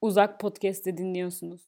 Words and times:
Uzak 0.00 0.40
Podcast'ı 0.40 0.96
dinliyorsunuz. 0.96 1.60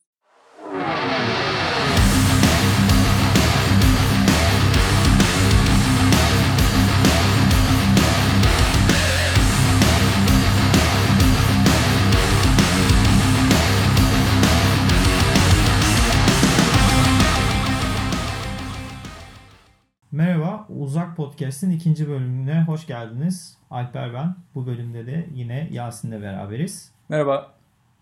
Merhaba, 20.13 20.67
Uzak 20.69 21.17
Podcast'in 21.17 21.71
ikinci 21.71 22.09
bölümüne 22.09 22.63
hoş 22.63 22.87
geldiniz. 22.87 23.59
Alper 23.71 24.15
ben. 24.15 24.37
Bu 24.55 24.67
bölümde 24.67 25.07
de 25.07 25.27
yine 25.35 25.69
Yasin'le 25.71 26.23
beraberiz. 26.23 26.93
Merhaba. 27.09 27.60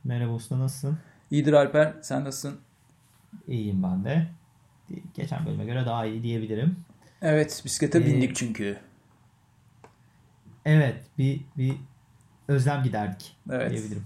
Merhaba 0.09 0.33
usta, 0.33 0.59
nasılsın? 0.59 0.99
İyidir 1.31 1.53
Alper. 1.53 1.95
Sen 2.03 2.25
nasılsın? 2.25 2.61
İyiyim 3.49 3.83
ben 3.83 4.05
de. 4.05 4.29
Geçen 5.15 5.47
bölüme 5.47 5.65
göre 5.65 5.87
daha 5.87 6.07
iyi 6.07 6.23
diyebilirim. 6.23 6.77
Evet, 7.23 7.63
bisiklete 7.65 7.99
Ee, 7.99 8.07
bindik 8.07 8.37
çünkü. 8.37 8.79
Evet, 10.65 11.05
bir, 11.19 11.41
bir 11.57 11.77
özlem 12.49 12.83
giderdik 12.83 13.37
Evet. 13.51 13.71
diyebilirim. 13.71 14.05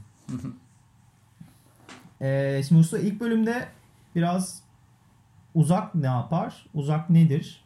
Ee, 2.21 2.62
şimdi 2.69 2.81
usta 2.81 2.98
ilk 2.98 3.21
bölümde 3.21 3.69
biraz 4.15 4.62
uzak 5.55 5.95
ne 5.95 6.07
yapar, 6.07 6.67
uzak 6.75 7.11
nedir 7.11 7.65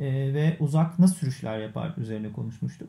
Ee, 0.00 0.34
ve 0.34 0.56
uzak 0.60 0.98
nasıl 0.98 1.14
sürüşler 1.14 1.58
yapar 1.58 1.94
üzerine 1.96 2.32
konuşmuştuk. 2.32 2.88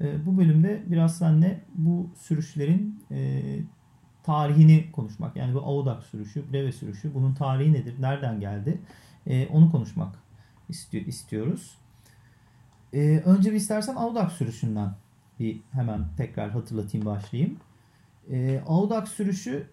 Ee, 0.00 0.26
bu 0.26 0.38
bölümde 0.38 0.82
biraz 0.86 1.18
seninle 1.18 1.64
bu 1.74 2.10
sürüşlerin 2.16 3.04
e, 3.10 3.42
tarihini 4.24 4.92
konuşmak. 4.92 5.36
Yani 5.36 5.54
bu 5.54 5.58
Audax 5.58 6.04
sürüşü, 6.04 6.52
Breve 6.52 6.72
sürüşü, 6.72 7.14
bunun 7.14 7.34
tarihi 7.34 7.72
nedir, 7.72 7.94
nereden 8.00 8.40
geldi 8.40 8.78
Ee, 9.26 9.46
onu 9.46 9.70
konuşmak 9.70 10.14
istiyor, 10.68 11.06
istiyoruz. 11.06 11.78
Ee, 12.92 13.22
önce 13.24 13.50
bir 13.50 13.56
istersen 13.56 13.94
Audax 13.94 14.32
sürüşünden 14.32 14.94
bir 15.40 15.60
hemen 15.72 16.04
tekrar 16.16 16.50
hatırlatayım 16.50 17.06
başlayayım. 17.06 17.56
Ee, 18.30 18.60
Audax 18.66 19.08
sürüşü 19.08 19.66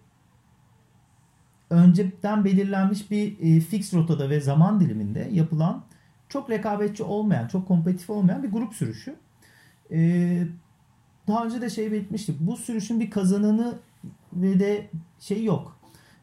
önceden 1.70 2.44
belirlenmiş 2.44 3.10
bir 3.10 3.36
e, 3.40 3.60
fix 3.60 3.94
rotada 3.94 4.30
ve 4.30 4.40
zaman 4.40 4.80
diliminde 4.80 5.28
yapılan 5.32 5.84
çok 6.28 6.50
rekabetçi 6.50 7.02
olmayan, 7.02 7.48
çok 7.48 7.68
kompetitif 7.68 8.10
olmayan 8.10 8.42
bir 8.42 8.50
grup 8.50 8.74
sürüşü. 8.74 9.16
Ee, 9.92 10.46
daha 11.28 11.44
önce 11.44 11.60
de 11.60 11.70
şey 11.70 11.92
belirtmiştik. 11.92 12.40
Bu 12.40 12.56
sürüşün 12.56 13.00
bir 13.00 13.10
kazananı 13.10 13.78
ve 14.32 14.60
de 14.60 14.90
şey 15.20 15.44
yok. 15.44 15.80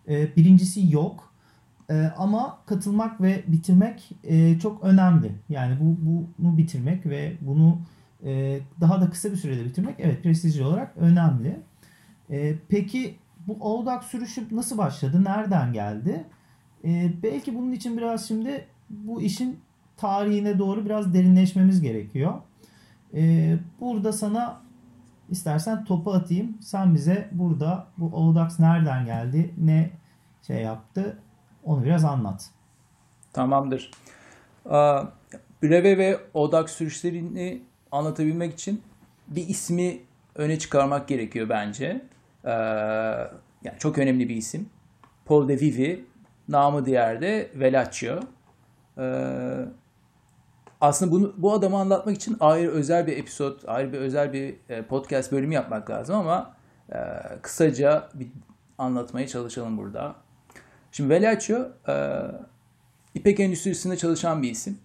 Ee, 0.07 0.35
birincisi 0.35 0.93
yok. 0.93 1.33
Ee, 1.89 2.11
ama 2.17 2.59
katılmak 2.65 3.21
ve 3.21 3.43
bitirmek 3.47 4.11
e, 4.23 4.59
çok 4.59 4.83
önemli. 4.83 5.31
Yani 5.49 5.77
bu 5.81 5.97
bunu 6.39 6.57
bitirmek 6.57 7.05
ve 7.05 7.33
bunu 7.41 7.81
e, 8.25 8.59
daha 8.81 9.01
da 9.01 9.09
kısa 9.09 9.31
bir 9.31 9.37
sürede 9.37 9.65
bitirmek 9.65 9.95
evet 9.99 10.23
prestijli 10.23 10.63
olarak 10.63 10.97
önemli. 10.97 11.59
E, 12.29 12.55
peki 12.69 13.15
bu 13.47 13.57
Audax 13.61 14.05
sürüşü 14.05 14.47
nasıl 14.51 14.77
başladı? 14.77 15.23
Nereden 15.23 15.73
geldi? 15.73 16.25
E, 16.83 17.11
belki 17.23 17.55
bunun 17.55 17.71
için 17.71 17.97
biraz 17.97 18.27
şimdi 18.27 18.65
bu 18.89 19.21
işin 19.21 19.59
tarihine 19.97 20.59
doğru 20.59 20.85
biraz 20.85 21.13
derinleşmemiz 21.13 21.81
gerekiyor. 21.81 22.33
E, 23.13 23.55
burada 23.79 24.13
sana 24.13 24.61
istersen 25.31 25.85
topu 25.85 26.13
atayım. 26.13 26.57
Sen 26.61 26.95
bize 26.95 27.29
burada 27.31 27.87
bu 27.97 28.17
Audax 28.17 28.59
nereden 28.59 29.05
geldi? 29.05 29.53
Ne 29.57 29.91
şey 30.47 30.61
yaptı? 30.61 31.17
Onu 31.63 31.83
biraz 31.83 32.05
anlat. 32.05 32.49
Tamamdır. 33.33 33.91
Breve 35.63 35.97
ve 35.97 36.19
Odak 36.33 36.69
sürüşlerini 36.69 37.61
anlatabilmek 37.91 38.53
için 38.53 38.81
bir 39.27 39.47
ismi 39.47 39.99
öne 40.35 40.59
çıkarmak 40.59 41.07
gerekiyor 41.07 41.49
bence. 41.49 42.01
Ee, 42.45 42.49
yani 43.63 43.77
çok 43.79 43.97
önemli 43.97 44.29
bir 44.29 44.35
isim. 44.35 44.69
Paul 45.25 45.47
de 45.47 45.59
Vivi, 45.59 46.05
namı 46.47 46.85
diğer 46.85 47.21
de 47.21 47.51
Velaccio. 47.55 48.19
Aslında 50.81 51.11
bunu 51.11 51.33
bu 51.37 51.53
adamı 51.53 51.77
anlatmak 51.77 52.15
için 52.15 52.37
ayrı 52.39 52.71
özel 52.71 53.07
bir 53.07 53.17
episod, 53.17 53.59
ayrı 53.67 53.93
bir 53.93 53.97
özel 53.97 54.33
bir 54.33 54.55
e, 54.69 54.81
podcast 54.81 55.31
bölümü 55.31 55.53
yapmak 55.53 55.89
lazım 55.89 56.15
ama 56.15 56.55
e, 56.91 56.97
kısaca 57.41 58.09
bir 58.13 58.27
anlatmaya 58.77 59.27
çalışalım 59.27 59.77
burada. 59.77 60.15
Şimdi 60.91 61.09
Velaccio 61.09 61.67
e, 61.87 62.21
İpek 63.15 63.39
endüstrisinde 63.39 63.97
çalışan 63.97 64.43
bir 64.43 64.51
isim. 64.51 64.77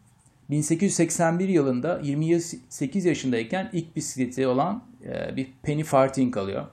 1881 0.50 1.49
yılında 1.49 2.00
28 2.03 3.05
yaşındayken 3.05 3.71
ilk 3.72 3.97
bisikleti 3.97 4.47
olan 4.47 4.84
e, 5.05 5.37
bir 5.37 5.53
penny 5.62 5.84
farthing 5.84 6.37
alıyor. 6.37 6.66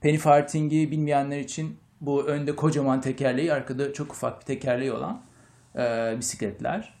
Penny 0.00 0.18
farthing'i 0.18 0.90
bilmeyenler 0.90 1.38
için 1.38 1.76
bu 2.00 2.24
önde 2.24 2.56
kocaman 2.56 3.00
tekerleği, 3.00 3.52
arkada 3.52 3.92
çok 3.92 4.12
ufak 4.12 4.40
bir 4.40 4.46
tekerleği 4.46 4.92
olan 4.92 5.22
e, 5.76 6.14
bisikletler. 6.18 6.94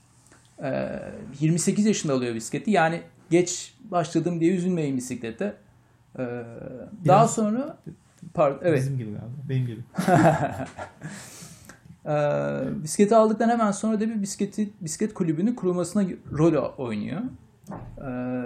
E, 0.62 1.00
28 1.40 1.86
yaşında 1.86 2.12
alıyor 2.12 2.34
bisikleti. 2.34 2.70
Yani 2.70 3.02
geç 3.30 3.74
başladım 3.90 4.40
diye 4.40 4.54
üzülmeyin 4.54 4.96
bisiklete. 4.96 5.44
E, 6.18 6.18
daha 6.18 6.44
Biraz- 7.04 7.34
sonra 7.34 7.78
pardon, 8.34 8.58
evet. 8.62 8.78
Bizim 8.78 8.98
gibi 8.98 9.10
galiba. 9.10 9.26
Benim 9.48 9.66
gibi. 9.66 9.80
Ee, 12.06 12.62
bisikleti 12.82 13.16
aldıktan 13.16 13.48
hemen 13.48 13.70
sonra 13.70 14.00
da 14.00 14.08
bir 14.08 14.22
bisikleti, 14.22 14.70
bisiklet 14.80 15.14
kulübünün 15.14 15.54
kurulmasına 15.54 16.04
rol 16.32 16.54
oynuyor. 16.78 17.20
Ee, 17.98 18.04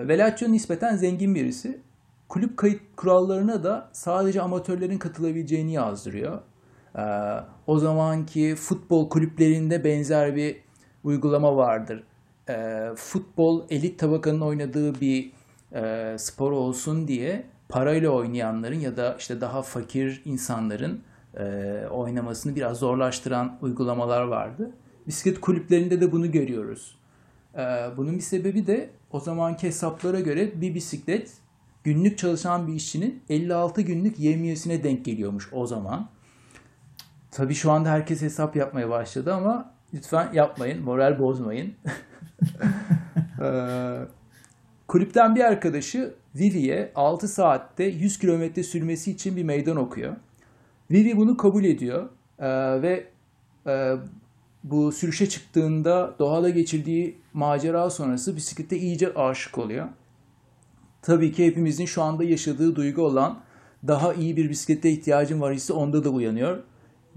Velaccio 0.08 0.52
nispeten 0.52 0.96
zengin 0.96 1.34
birisi. 1.34 1.80
Kulüp 2.28 2.56
kayıt 2.56 2.80
kurallarına 2.96 3.64
da 3.64 3.88
sadece 3.92 4.42
amatörlerin 4.42 4.98
katılabileceğini 4.98 5.72
yazdırıyor. 5.72 6.38
Ee, 6.98 7.00
o 7.66 7.78
zamanki 7.78 8.54
futbol 8.54 9.08
kulüplerinde 9.08 9.84
benzer 9.84 10.36
bir 10.36 10.56
uygulama 11.08 11.56
vardır. 11.56 12.02
Ee, 12.48 12.88
futbol 12.96 13.62
elit 13.70 13.98
tabakanın 13.98 14.40
oynadığı 14.40 15.00
bir 15.00 15.32
e, 15.74 16.16
spor 16.18 16.52
olsun 16.52 17.08
diye 17.08 17.44
parayla 17.68 18.10
oynayanların 18.10 18.80
ya 18.80 18.96
da 18.96 19.16
işte 19.18 19.40
daha 19.40 19.62
fakir 19.62 20.22
insanların 20.24 21.00
e, 21.38 21.44
oynamasını 21.90 22.56
biraz 22.56 22.78
zorlaştıran 22.78 23.58
uygulamalar 23.62 24.22
vardı. 24.22 24.70
Bisiklet 25.06 25.40
kulüplerinde 25.40 26.00
de 26.00 26.12
bunu 26.12 26.32
görüyoruz. 26.32 26.98
E, 27.54 27.58
bunun 27.96 28.14
bir 28.14 28.20
sebebi 28.20 28.66
de 28.66 28.90
o 29.10 29.20
zamanki 29.20 29.66
hesaplara 29.66 30.20
göre 30.20 30.60
bir 30.60 30.74
bisiklet 30.74 31.32
günlük 31.84 32.18
çalışan 32.18 32.66
bir 32.66 32.72
işçinin 32.72 33.22
56 33.28 33.80
günlük 33.82 34.18
yemiyesine 34.18 34.84
denk 34.84 35.04
geliyormuş 35.04 35.48
o 35.52 35.66
zaman. 35.66 36.08
Tabii 37.30 37.54
şu 37.54 37.70
anda 37.70 37.90
herkes 37.90 38.22
hesap 38.22 38.56
yapmaya 38.56 38.90
başladı 38.90 39.34
ama 39.34 39.77
lütfen 39.94 40.32
yapmayın, 40.32 40.82
moral 40.82 41.18
bozmayın. 41.18 41.74
Ee, 43.42 43.98
kulüpten 44.88 45.34
bir 45.36 45.40
arkadaşı 45.40 46.14
Vivi'ye 46.34 46.92
6 46.94 47.28
saatte 47.28 47.84
100 47.84 48.18
kilometre 48.18 48.62
sürmesi 48.62 49.10
için 49.10 49.36
bir 49.36 49.42
meydan 49.42 49.76
okuyor. 49.76 50.16
Vivi 50.90 51.16
bunu 51.16 51.36
kabul 51.36 51.64
ediyor 51.64 52.08
Ee, 52.38 52.82
ve 52.82 53.06
e, 53.66 53.94
bu 54.64 54.92
sürüşe 54.92 55.28
çıktığında 55.28 56.14
doğada 56.18 56.50
geçirdiği 56.50 57.18
macera 57.32 57.90
sonrası 57.90 58.36
bisiklete 58.36 58.78
iyice 58.78 59.14
aşık 59.14 59.58
oluyor. 59.58 59.88
Tabii 61.02 61.32
ki 61.32 61.46
hepimizin 61.46 61.86
şu 61.86 62.02
anda 62.02 62.24
yaşadığı 62.24 62.76
duygu 62.76 63.02
olan 63.02 63.38
daha 63.86 64.14
iyi 64.14 64.36
bir 64.36 64.50
bisiklete 64.50 64.90
ihtiyacım 64.90 65.40
var 65.40 65.54
hissi 65.54 65.72
onda 65.72 66.04
da 66.04 66.10
uyanıyor. 66.10 66.58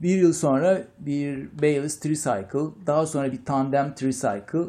Bir 0.02 0.18
yıl 0.18 0.34
sonra 0.34 0.84
bir 1.00 1.50
Bayliss 1.62 2.00
Tricycle, 2.00 2.86
daha 2.88 3.06
sonra 3.06 3.32
bir 3.32 3.46
Tandem 3.46 3.96
Tricycle 3.96 4.66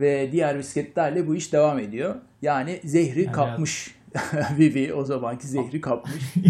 ve 0.00 0.28
diğer 0.32 0.58
bisikletlerle 0.58 1.26
bu 1.28 1.34
iş 1.34 1.52
devam 1.52 1.78
ediyor. 1.78 2.14
Yani 2.42 2.80
zehri 2.84 3.22
Yani 3.22 3.32
kapmış. 3.32 3.94
Vivi 4.58 4.94
o 4.94 5.04
zamanki 5.04 5.46
zehri 5.46 5.80
kapmış. 5.80 6.14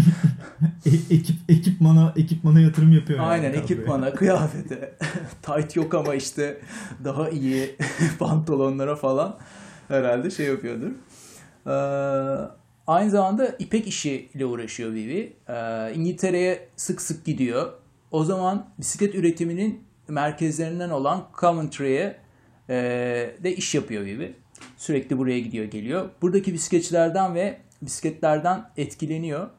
E- 0.85 1.15
ekip 1.15 1.35
ekipmana 1.49 2.13
ekipmana 2.17 2.59
yatırım 2.59 2.91
yapıyor. 2.93 3.19
yani 3.19 3.27
Aynen 3.29 3.51
kadro. 3.51 3.63
ekipmana, 3.63 4.13
kıyafete. 4.13 4.93
Tight 5.41 5.75
yok 5.75 5.93
ama 5.93 6.15
işte 6.15 6.61
daha 7.03 7.29
iyi 7.29 7.75
pantolonlara 8.19 8.95
falan 8.95 9.37
herhalde 9.87 10.29
şey 10.31 10.45
yapıyordur. 10.47 10.91
Ee, 11.67 11.71
aynı 12.87 13.09
zamanda 13.11 13.55
ipek 13.59 13.87
işiyle 13.87 14.45
uğraşıyor 14.45 14.93
Vivi. 14.93 15.33
Ee, 15.49 15.93
İngiltere'ye 15.95 16.67
sık 16.75 17.01
sık 17.01 17.25
gidiyor. 17.25 17.73
O 18.13 18.23
zaman 18.23 18.65
bisiklet 18.79 19.15
üretiminin 19.15 19.83
merkezlerinden 20.07 20.89
olan 20.89 21.27
Coventry'ye 21.39 22.17
e, 22.69 22.75
de 23.43 23.55
iş 23.55 23.75
yapıyor 23.75 24.05
Vivi. 24.05 24.35
Sürekli 24.77 25.17
buraya 25.17 25.39
gidiyor 25.39 25.65
geliyor. 25.65 26.09
Buradaki 26.21 26.53
bisikletçilerden 26.53 27.35
ve 27.35 27.61
bisikletlerden 27.81 28.69
etkileniyor. 28.77 29.49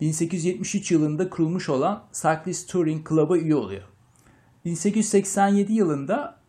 1873 0.00 0.90
yılında 0.90 1.30
kurulmuş 1.30 1.68
olan 1.68 2.04
Cyclist 2.12 2.70
Touring 2.70 3.08
Club'a 3.08 3.38
üye 3.38 3.54
oluyor. 3.54 3.82
1887 4.64 5.72
yılında 5.72 6.40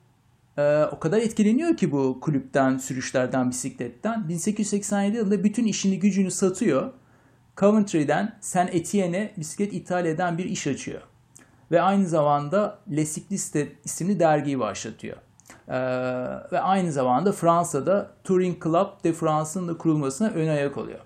e, 0.57 0.83
o 0.83 0.99
kadar 0.99 1.17
etkileniyor 1.17 1.77
ki 1.77 1.91
bu 1.91 2.19
kulüpten, 2.21 2.77
sürüşlerden, 2.77 3.49
bisikletten. 3.49 4.29
1887 4.29 5.17
yılında 5.17 5.43
bütün 5.43 5.65
işini 5.65 5.99
gücünü 5.99 6.31
satıyor. 6.31 6.93
Coventry'den 7.57 8.37
Saint 8.41 8.75
Etienne'e 8.75 9.33
bisiklet 9.37 9.73
ithal 9.73 10.05
eden 10.05 10.37
bir 10.37 10.45
iş 10.45 10.67
açıyor. 10.67 11.08
Ve 11.71 11.81
aynı 11.81 12.07
zamanda 12.07 12.79
Les 12.91 13.15
Cyclistes 13.15 13.67
isimli 13.85 14.19
dergiyi 14.19 14.59
başlatıyor. 14.59 15.17
Ee, 15.67 15.73
ve 16.51 16.59
aynı 16.59 16.91
zamanda 16.91 17.31
Fransa'da 17.31 18.11
Touring 18.23 18.63
Club 18.63 19.03
de 19.03 19.13
France'ın 19.13 19.67
da 19.67 19.77
kurulmasına 19.77 20.27
ön 20.27 20.47
ayak 20.47 20.77
oluyor. 20.77 20.99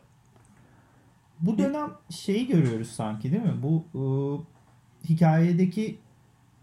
Bu 1.40 1.58
dönem 1.58 1.90
şeyi 2.10 2.48
görüyoruz 2.48 2.92
sanki 2.92 3.32
değil 3.32 3.44
mi? 3.44 3.56
Bu 3.64 3.86
e, 3.96 4.04
hikayedeki 5.10 6.00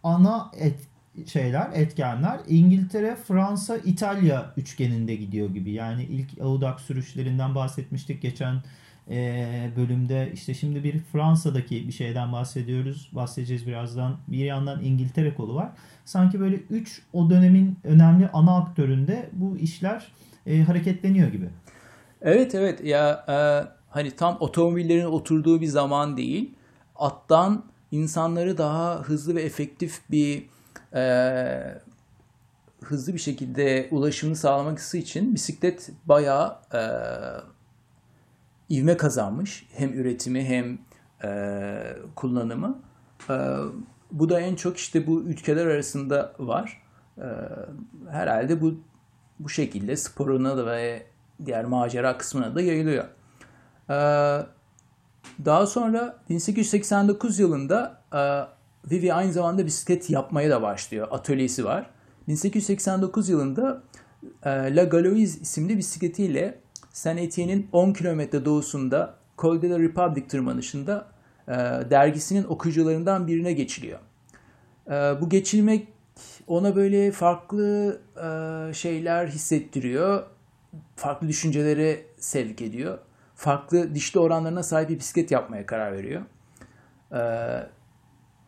ana 0.03 0.51
et, 0.59 0.89
şeyler, 1.27 1.71
etkenler 1.75 2.41
İngiltere, 2.49 3.17
Fransa, 3.17 3.77
İtalya 3.77 4.53
üçgeninde 4.57 5.15
gidiyor 5.15 5.51
gibi. 5.51 5.73
Yani 5.73 6.03
ilk 6.03 6.41
Audax 6.41 6.81
sürüşlerinden 6.81 7.55
bahsetmiştik 7.55 8.23
geçen 8.23 8.63
e, 9.11 9.71
bölümde. 9.77 10.31
İşte 10.35 10.55
şimdi 10.55 10.85
bir 10.85 10.99
Fransa'daki 10.99 11.87
bir 11.89 11.93
şeyden 11.93 12.33
bahsediyoruz. 12.33 13.11
Bahsedeceğiz 13.13 13.67
birazdan. 13.67 14.17
Bir 14.29 14.45
yandan 14.45 14.85
İngiltere 14.85 15.35
kolu 15.35 15.55
var. 15.55 15.69
Sanki 16.05 16.41
böyle 16.41 16.57
üç 16.57 17.03
o 17.13 17.31
dönemin 17.31 17.79
önemli 17.85 18.29
ana 18.33 18.57
aktöründe 18.57 19.31
bu 19.33 19.57
işler 19.57 20.13
e, 20.47 20.61
hareketleniyor 20.61 21.29
gibi. 21.29 21.49
Evet 22.23 22.55
evet 22.55 22.85
ya 22.85 23.25
e, 23.29 23.37
hani 23.91 24.11
tam 24.11 24.37
otomobillerin 24.41 25.05
oturduğu 25.05 25.61
bir 25.61 25.67
zaman 25.67 26.17
değil. 26.17 26.55
Attan 26.97 27.65
insanları 27.91 28.59
daha 28.59 28.99
hızlı 28.99 29.35
ve 29.35 29.43
efektif 29.43 30.01
bir 30.11 30.45
e, 30.95 31.81
hızlı 32.85 33.15
bir 33.15 33.19
şekilde 33.19 33.89
ulaşımını 33.91 34.37
sağlaması 34.37 34.99
için 34.99 35.35
bisiklet 35.35 35.91
bayağı 36.07 36.59
e, 36.75 36.81
ivme 38.71 38.97
kazanmış. 38.97 39.67
Hem 39.73 39.93
üretimi 39.93 40.45
hem 40.45 40.79
e, 41.25 41.97
kullanımı. 42.17 42.79
E, 43.31 43.35
bu 44.13 44.29
da 44.29 44.41
en 44.41 44.55
çok 44.55 44.77
işte 44.77 45.07
bu 45.07 45.23
ülkeler 45.23 45.67
arasında 45.67 46.33
var. 46.39 46.83
E, 47.19 47.27
herhalde 48.11 48.61
bu 48.61 48.75
bu 49.39 49.49
şekilde 49.49 49.97
sporuna 49.97 50.57
da 50.57 50.67
ve 50.67 51.07
diğer 51.45 51.65
macera 51.65 52.19
kısmına 52.19 52.55
da 52.55 52.61
yayılıyor. 52.61 53.05
E, 53.91 53.97
daha 55.45 55.67
sonra 55.67 56.17
1889 56.29 57.39
yılında 57.39 58.03
e, 58.15 58.21
Vivi 58.91 59.15
aynı 59.15 59.33
zamanda 59.33 59.67
bisiklet 59.67 60.11
yapmaya 60.11 60.51
da 60.51 60.63
başlıyor. 60.63 61.09
Atölyesi 61.11 61.65
var. 61.65 61.91
1889 62.29 63.29
yılında 63.29 63.83
e, 64.43 64.77
La 64.77 64.85
Galoise 64.85 65.41
isimli 65.41 65.79
bisikletiyle 65.79 66.59
Saint 66.93 67.21
Etienne'in 67.21 67.69
10 67.73 67.93
kilometre 67.93 68.45
doğusunda 68.45 69.15
Col 69.39 69.63
de 69.63 69.71
la 69.71 69.79
Republic 69.79 70.29
tırmanışında 70.29 71.09
e, 71.49 71.53
dergisinin 71.91 72.45
okuyucularından 72.45 73.27
birine 73.27 73.53
geçiliyor. 73.53 73.99
E, 74.87 74.93
bu 74.93 75.29
geçilmek 75.29 75.89
ona 76.47 76.77
böyle 76.77 77.13
farklı 77.13 78.01
e, 78.17 78.75
şeyler 78.75 79.27
hissettiriyor. 79.27 80.27
Farklı 80.97 81.29
düşüncelere 81.29 82.07
sevk 82.19 82.63
ediyor. 82.63 82.99
Farklı 83.35 83.95
dişli 83.95 84.21
oranlarına 84.21 84.63
sahip 84.63 84.89
bir 84.89 84.99
bisiklet 84.99 85.31
yapmaya 85.31 85.67
karar 85.67 85.93
veriyor. 85.93 86.23
E, 87.13 87.21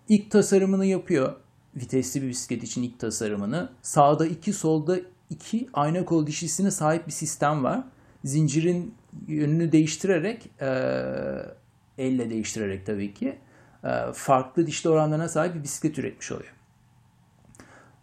ilk 0.09 0.31
tasarımını 0.31 0.87
yapıyor. 0.87 1.33
Vitesli 1.77 2.23
bir 2.23 2.29
bisiklet 2.29 2.63
için 2.63 2.83
ilk 2.83 2.99
tasarımını. 2.99 3.73
Sağda 3.83 4.27
iki, 4.27 4.53
solda 4.53 4.97
iki 5.31 5.69
ayna 5.73 6.05
kol 6.05 6.27
dişlisine 6.27 6.71
sahip 6.71 7.07
bir 7.07 7.13
sistem 7.13 7.65
var 7.65 7.85
zincirin 8.25 8.95
yönünü 9.29 9.73
değiştirerek 9.73 10.51
e, 10.61 10.69
elle 11.99 12.31
değiştirerek 12.31 12.87
tabii 12.87 13.15
ki 13.15 13.39
e, 13.85 13.89
farklı 14.15 14.67
dişli 14.67 14.91
oranlarına 14.91 15.29
sahip 15.29 15.55
bir 15.55 15.63
bisiklet 15.63 15.99
üretmiş 15.99 16.33
oluyor. 16.33 16.53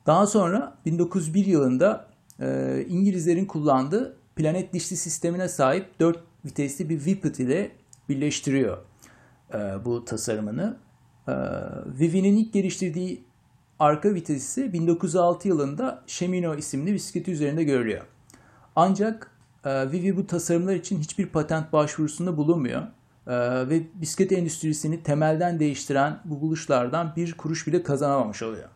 Daha 0.05 0.27
sonra 0.27 0.77
1901 0.85 1.45
yılında 1.45 2.07
e, 2.39 2.79
İngilizlerin 2.89 3.45
kullandığı 3.45 4.17
planet 4.35 4.73
dişli 4.73 4.97
sistemine 4.97 5.47
sahip 5.47 5.99
4 5.99 6.19
vitesli 6.45 6.89
bir 6.89 6.97
Whippet 6.97 7.39
ile 7.39 7.71
birleştiriyor 8.09 8.77
e, 9.53 9.57
bu 9.85 10.05
tasarımını. 10.05 10.77
E, 11.27 11.33
Vivi'nin 11.99 12.37
ilk 12.37 12.53
geliştirdiği 12.53 13.23
arka 13.79 14.13
vitesi 14.13 14.73
1906 14.73 15.47
yılında 15.47 16.03
Shimano 16.07 16.55
isimli 16.55 16.93
bisikleti 16.93 17.31
üzerinde 17.31 17.63
görülüyor. 17.63 18.01
Ancak 18.75 19.31
e, 19.65 19.91
Vivi 19.91 20.17
bu 20.17 20.27
tasarımlar 20.27 20.73
için 20.73 20.99
hiçbir 20.99 21.25
patent 21.25 21.73
başvurusunda 21.73 22.37
bulunmuyor. 22.37 22.81
E, 23.27 23.69
ve 23.69 23.81
bisiklet 23.93 24.31
endüstrisini 24.31 25.03
temelden 25.03 25.59
değiştiren 25.59 26.19
bu 26.25 26.41
buluşlardan 26.41 27.13
bir 27.15 27.33
kuruş 27.33 27.67
bile 27.67 27.83
kazanamamış 27.83 28.43
oluyor. 28.43 28.69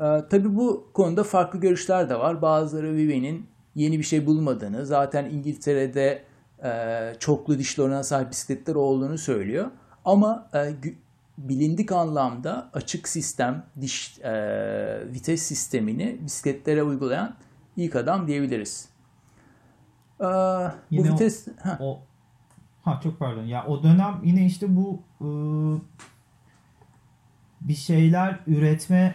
E, 0.00 0.28
tabii 0.30 0.56
bu 0.56 0.90
konuda 0.94 1.24
farklı 1.24 1.60
görüşler 1.60 2.10
de 2.10 2.18
var. 2.18 2.42
Bazıları 2.42 2.94
Vivi'nin 2.94 3.46
yeni 3.74 3.98
bir 3.98 4.04
şey 4.04 4.26
bulmadığını, 4.26 4.86
zaten 4.86 5.24
İngiltere'de 5.24 6.28
çoklu 7.18 7.58
dişli 7.58 7.82
orana 7.82 8.02
sahip 8.02 8.30
bisikletler 8.30 8.74
olduğunu 8.74 9.18
söylüyor. 9.18 9.66
Ama 10.04 10.50
bilindik 11.38 11.92
anlamda 11.92 12.70
açık 12.72 13.08
sistem, 13.08 13.66
diş 13.80 14.18
vites 15.14 15.42
sistemini 15.42 16.18
bisikletlere 16.24 16.82
uygulayan 16.82 17.34
ilk 17.76 17.96
adam 17.96 18.26
diyebiliriz. 18.26 18.88
Ee, 20.20 20.24
yine 20.90 21.08
bu 21.08 21.12
vites... 21.12 21.48
O, 21.80 21.84
o, 21.84 22.00
ha 22.82 23.00
çok 23.02 23.18
pardon. 23.18 23.44
Ya 23.44 23.66
o 23.66 23.82
dönem 23.82 24.20
yine 24.24 24.46
işte 24.46 24.76
bu 24.76 25.02
e, 25.20 25.28
bir 27.60 27.74
şeyler 27.74 28.40
üretme 28.46 29.14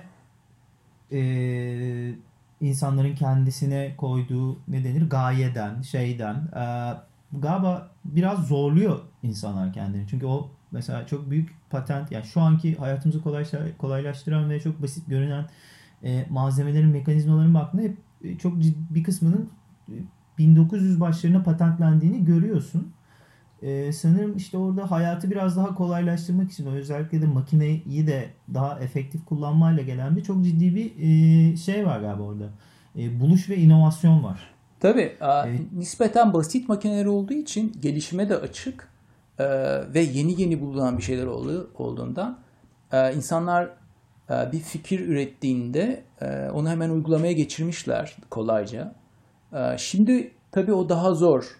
e, 1.12 2.16
insanların 2.62 3.16
kendisine 3.16 3.96
koyduğu 3.98 4.60
ne 4.68 4.84
denir 4.84 5.10
gayeden, 5.10 5.82
şeyden 5.82 6.36
e, 6.36 6.94
galiba 7.34 7.92
biraz 8.06 8.48
zorluyor 8.48 9.00
insanlar 9.24 9.74
kendini. 9.74 10.08
Çünkü 10.08 10.26
o 10.26 10.52
mesela 10.72 11.08
çok 11.08 11.30
büyük 11.30 11.70
patent 11.70 12.12
yani 12.12 12.26
şu 12.26 12.42
anki 12.42 12.76
hayatımızı 12.76 13.22
kolaylaştıran 13.78 14.50
ve 14.50 14.60
çok 14.60 14.82
basit 14.82 15.10
görünen 15.10 15.46
e, 16.04 16.26
malzemelerin 16.30 16.90
mekanizmaların 16.90 17.54
baktığında 17.54 17.82
hep 17.82 17.98
çok 18.40 18.62
ciddi 18.62 18.96
bir 18.96 19.04
kısmının 19.04 19.50
1900 20.38 21.00
başlarına 21.00 21.44
patentlendiğini 21.44 22.26
görüyorsun. 22.26 22.94
Ee, 23.62 23.92
sanırım 23.92 24.38
işte 24.38 24.58
orada 24.58 24.92
hayatı 24.92 25.32
biraz 25.32 25.58
daha 25.58 25.76
kolaylaştırmak 25.76 26.52
için 26.52 26.66
özellikle 26.66 27.22
de 27.22 27.26
makineyi 27.26 28.08
de 28.08 28.30
daha 28.54 28.80
efektif 28.80 29.26
kullanmayla 29.26 29.84
gelen 29.84 30.16
bir 30.16 30.24
çok 30.24 30.44
ciddi 30.44 30.76
bir 30.76 30.92
e, 31.00 31.58
şey 31.58 31.86
var 31.86 32.00
galiba 32.00 32.24
orada. 32.24 32.50
E, 32.98 33.20
buluş 33.20 33.50
ve 33.50 33.58
inovasyon 33.58 34.24
var. 34.24 34.54
Tabii. 34.80 35.16
Evet. 35.22 35.60
Nispeten 35.74 36.34
basit 36.34 36.70
makineler 36.70 37.06
olduğu 37.06 37.34
için 37.34 37.74
gelişime 37.82 38.30
de 38.30 38.38
açık 38.38 38.90
e, 39.40 39.46
ve 39.94 40.00
yeni 40.00 40.42
yeni 40.42 40.62
bulunan 40.62 40.98
bir 40.98 41.04
şeyler 41.04 41.26
olduğu, 41.26 41.72
olduğundan 41.78 42.40
e, 42.92 43.16
insanlar 43.16 43.70
e, 44.30 44.52
bir 44.52 44.60
fikir 44.60 45.00
ürettiğinde 45.00 46.04
e, 46.22 46.50
onu 46.50 46.70
hemen 46.70 46.90
uygulamaya 46.90 47.34
geçirmişler 47.34 48.18
kolayca. 48.30 48.96
Ee, 49.54 49.78
şimdi 49.78 50.32
tabii 50.52 50.74
o 50.74 50.90
daha 50.90 51.14
zor. 51.14 51.58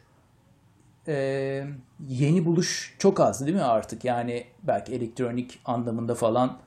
Ee, 1.08 1.68
yeni 2.08 2.46
buluş 2.46 2.96
çok 3.00 3.20
az 3.20 3.46
değil 3.46 3.58
mi 3.58 3.64
artık? 3.64 4.06
Yani 4.06 4.44
belki 4.64 4.94
elektronik 4.94 5.60
anlamında 5.66 6.16
falan 6.16 6.58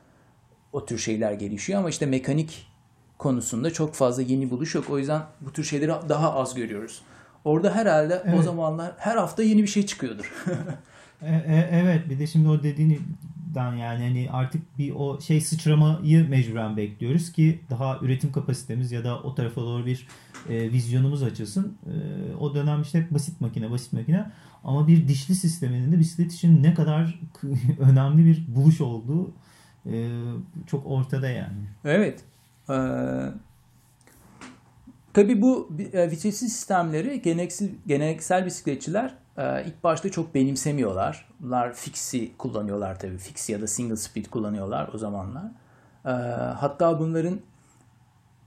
o 0.73 0.87
tür 0.87 0.99
şeyler 0.99 1.33
gelişiyor 1.33 1.79
ama 1.79 1.89
işte 1.89 2.07
mekanik 2.07 2.67
konusunda 3.19 3.73
çok 3.73 3.95
fazla 3.95 4.23
yeni 4.23 4.51
buluş 4.51 4.75
yok. 4.75 4.91
O 4.91 4.99
yüzden 4.99 5.23
bu 5.41 5.53
tür 5.53 5.65
şeyleri 5.65 5.93
daha 6.09 6.35
az 6.35 6.55
görüyoruz. 6.55 7.03
Orada 7.45 7.75
herhalde 7.75 8.23
evet. 8.25 8.39
o 8.39 8.43
zamanlar 8.43 8.93
her 8.99 9.17
hafta 9.17 9.43
yeni 9.43 9.63
bir 9.63 9.69
şey 9.69 9.87
çıkıyordur. 9.87 10.45
e, 11.23 11.35
e, 11.35 11.69
evet 11.73 12.09
bir 12.09 12.19
de 12.19 12.27
şimdi 12.27 12.49
o 12.49 12.63
dediğini 12.63 12.99
yani 13.57 13.83
hani 13.83 14.29
artık 14.33 14.79
bir 14.79 14.93
o 14.97 15.21
şey 15.21 15.41
sıçramayı 15.41 16.29
mecburen 16.29 16.77
bekliyoruz 16.77 17.33
ki 17.33 17.61
daha 17.71 17.99
üretim 18.03 18.33
kapasitemiz 18.33 18.93
ya 18.93 19.05
da 19.05 19.19
o 19.23 19.35
tarafa 19.35 19.61
doğru 19.61 19.87
bir 19.87 20.07
e, 20.51 20.73
vizyonumuz 20.73 21.23
açılsın. 21.23 21.79
E, 21.87 22.35
o 22.37 22.55
dönem 22.55 22.83
işte 22.83 23.01
hep 23.01 23.11
basit 23.11 23.41
makine, 23.41 23.71
basit 23.71 23.93
makine 23.93 24.31
ama 24.65 24.89
bir 24.89 25.09
dişli 25.09 25.35
sisteminin 25.35 25.93
de 25.93 25.99
bisiklet 25.99 26.33
için 26.33 26.63
ne 26.63 26.75
kadar 26.75 27.21
önemli 27.79 28.25
bir 28.25 28.45
buluş 28.49 28.81
olduğu 28.81 29.33
e, 29.87 30.11
çok 30.67 30.87
ortada 30.87 31.29
yani. 31.29 31.67
Evet. 31.85 32.25
Ee, 32.71 32.75
tabii 35.13 35.43
bu 35.43 35.71
e, 35.93 36.11
vitesli 36.11 36.49
sistemleri 36.49 37.23
geleneksel, 37.23 37.69
geleneksel 37.87 38.47
bisikletçiler 38.47 39.15
e, 39.39 39.65
ilk 39.67 39.85
başta 39.85 40.11
çok 40.11 40.35
benimsemiyorlar. 40.35 41.29
Bunlar 41.41 41.75
fixi 41.75 42.37
kullanıyorlar 42.39 42.99
tabii. 42.99 43.19
Fixi 43.19 43.53
ya 43.53 43.61
da 43.61 43.67
single 43.67 43.97
speed 43.97 44.27
kullanıyorlar 44.27 44.91
o 44.95 44.99
zamanlar. 44.99 45.45
E, 46.05 46.11
hatta 46.55 46.99
bunların 47.01 47.41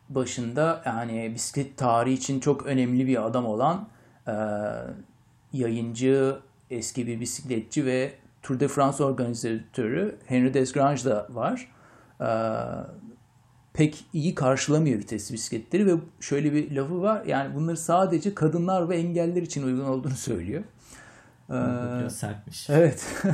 başında 0.10 0.82
yani 0.86 1.32
bisiklet 1.36 1.78
tarihi 1.78 2.14
için 2.14 2.40
çok 2.40 2.66
önemli 2.66 3.08
bir 3.08 3.26
adam 3.26 3.46
olan 3.46 3.88
e, 4.28 4.34
yayıncı, 5.54 6.38
eski 6.70 7.08
bir 7.08 7.20
bisikletçi 7.20 7.86
ve 7.86 8.14
Tour 8.42 8.60
de 8.60 8.68
France 8.68 9.04
organizatörü 9.04 10.18
Henry 10.26 10.54
Desgrange 10.54 11.06
da 11.06 11.28
var. 11.30 11.72
E, 12.22 12.30
pek 13.74 14.06
iyi 14.14 14.36
karşılamıyor 14.36 15.00
vitesli 15.00 15.34
bisikletleri 15.34 15.88
ve 15.88 15.92
şöyle 16.20 16.54
bir 16.54 16.72
lafı 16.72 17.02
var. 17.02 17.26
Yani 17.26 17.56
bunları 17.56 17.78
sadece 17.78 18.36
kadınlar 18.36 18.90
ve 18.90 18.98
engeller 18.98 19.42
için 19.42 19.64
uygun 19.64 19.86
olduğunu 19.86 20.16
söylüyor. 20.16 20.64
Biraz 21.50 22.16
sertmiş. 22.16 22.70
Evet. 22.70 23.06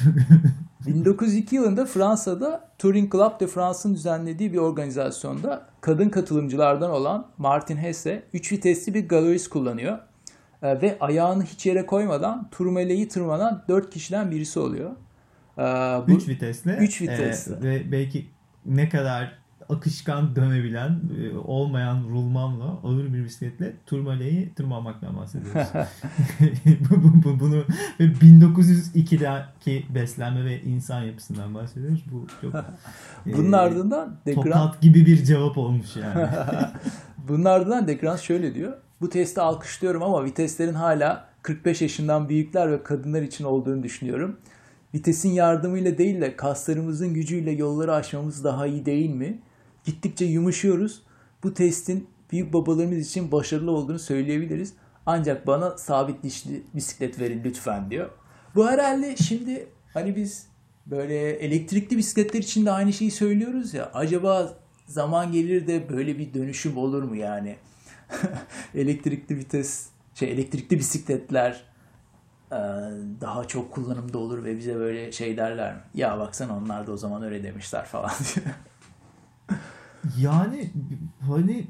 1902 0.94 1.56
yılında 1.56 1.86
Fransa'da 1.86 2.68
Touring 2.78 3.12
Club 3.12 3.40
de 3.40 3.46
France'ın 3.46 3.94
düzenlediği 3.94 4.52
bir 4.52 4.58
organizasyonda 4.58 5.66
kadın 5.80 6.08
katılımcılardan 6.08 6.90
olan 6.90 7.26
Martin 7.38 7.76
Hesse 7.76 8.22
3 8.32 8.52
vitesli 8.52 8.94
bir 8.94 9.08
Galois 9.08 9.48
kullanıyor. 9.48 9.98
Ee, 10.62 10.82
Ve 10.82 10.96
ayağını 11.00 11.44
hiç 11.44 11.66
yere 11.66 11.86
koymadan 11.86 12.48
turmeleyi 12.50 13.08
tırmanan 13.08 13.62
4 13.68 13.90
kişiden 13.90 14.30
birisi 14.30 14.60
oluyor. 14.60 14.90
Ee, 15.58 15.62
Bu 16.08 16.12
3 16.12 16.28
vitesle. 16.28 16.76
Üç 16.76 17.02
vitesle. 17.02 17.54
e, 17.54 17.62
ve 17.62 17.92
belki 17.92 18.26
ne 18.66 18.88
kadar 18.88 19.38
akışkan 19.70 20.36
dönebilen 20.36 21.00
e, 21.22 21.36
olmayan 21.38 22.02
rulmanla 22.10 22.64
ağır 22.84 23.12
bir 23.14 23.24
bisikletle 23.24 23.72
turmaleyi 23.86 24.54
tırmanmaktan 24.54 25.16
bahsediyoruz. 25.16 25.68
Bu- 26.90 27.02
bu- 27.02 27.24
bu- 27.24 27.40
Bunu 27.40 27.64
ve 28.00 28.04
1902'deki 28.04 29.86
beslenme 29.94 30.44
ve 30.44 30.62
insan 30.62 31.02
yapısından 31.02 31.54
bahsediyoruz. 31.54 32.04
Bu 32.12 32.26
çok 32.40 32.54
e, 33.26 33.32
bunun 33.36 33.52
ardından 33.52 34.16
Degrand 34.26 34.44
tokat 34.44 34.80
gibi 34.80 35.06
bir 35.06 35.24
cevap 35.24 35.58
olmuş 35.58 35.96
yani. 35.96 36.28
Bunun 37.28 37.44
ardından 37.44 37.88
Degrand 37.88 38.18
şöyle 38.18 38.54
diyor. 38.54 38.72
Bu 39.00 39.08
testi 39.10 39.40
alkışlıyorum 39.40 40.02
ama 40.02 40.24
viteslerin 40.24 40.74
hala 40.74 41.28
45 41.42 41.82
yaşından 41.82 42.28
büyükler 42.28 42.72
ve 42.72 42.82
kadınlar 42.82 43.22
için 43.22 43.44
olduğunu 43.44 43.82
düşünüyorum. 43.82 44.36
Vitesin 44.94 45.28
yardımıyla 45.30 45.98
değil 45.98 46.20
de 46.20 46.36
kaslarımızın 46.36 47.14
gücüyle 47.14 47.50
yolları 47.50 47.94
aşmamız 47.94 48.44
daha 48.44 48.66
iyi 48.66 48.86
değil 48.86 49.10
mi? 49.10 49.38
Gittikçe 49.90 50.24
yumuşuyoruz. 50.24 51.02
Bu 51.42 51.54
testin 51.54 52.08
büyük 52.32 52.52
babalarımız 52.52 52.98
için 53.08 53.32
başarılı 53.32 53.70
olduğunu 53.70 53.98
söyleyebiliriz. 53.98 54.72
Ancak 55.06 55.46
bana 55.46 55.78
sabit 55.78 56.22
dişli 56.22 56.62
bisiklet 56.74 57.20
verin 57.20 57.44
lütfen 57.44 57.90
diyor. 57.90 58.10
Bu 58.54 58.68
herhalde 58.68 59.16
şimdi 59.16 59.66
hani 59.94 60.16
biz 60.16 60.46
böyle 60.86 61.30
elektrikli 61.30 61.96
bisikletler 61.96 62.40
için 62.40 62.66
de 62.66 62.70
aynı 62.70 62.92
şeyi 62.92 63.10
söylüyoruz 63.10 63.74
ya. 63.74 63.90
Acaba 63.94 64.54
zaman 64.86 65.32
gelir 65.32 65.66
de 65.66 65.88
böyle 65.88 66.18
bir 66.18 66.34
dönüşüm 66.34 66.76
olur 66.76 67.02
mu 67.02 67.16
yani? 67.16 67.56
elektrikli 68.74 69.36
vites, 69.36 69.88
şey 70.14 70.32
elektrikli 70.32 70.78
bisikletler 70.78 71.64
e, 72.52 72.58
daha 73.20 73.44
çok 73.44 73.72
kullanımda 73.72 74.18
olur 74.18 74.44
ve 74.44 74.58
bize 74.58 74.74
böyle 74.74 75.12
şey 75.12 75.36
derler 75.36 75.74
mi? 75.74 75.80
Ya 75.94 76.18
baksana 76.18 76.56
onlar 76.56 76.86
da 76.86 76.92
o 76.92 76.96
zaman 76.96 77.22
öyle 77.22 77.42
demişler 77.42 77.84
falan 77.84 78.10
diye. 78.34 78.54
Yani 80.18 80.70
hani 81.20 81.66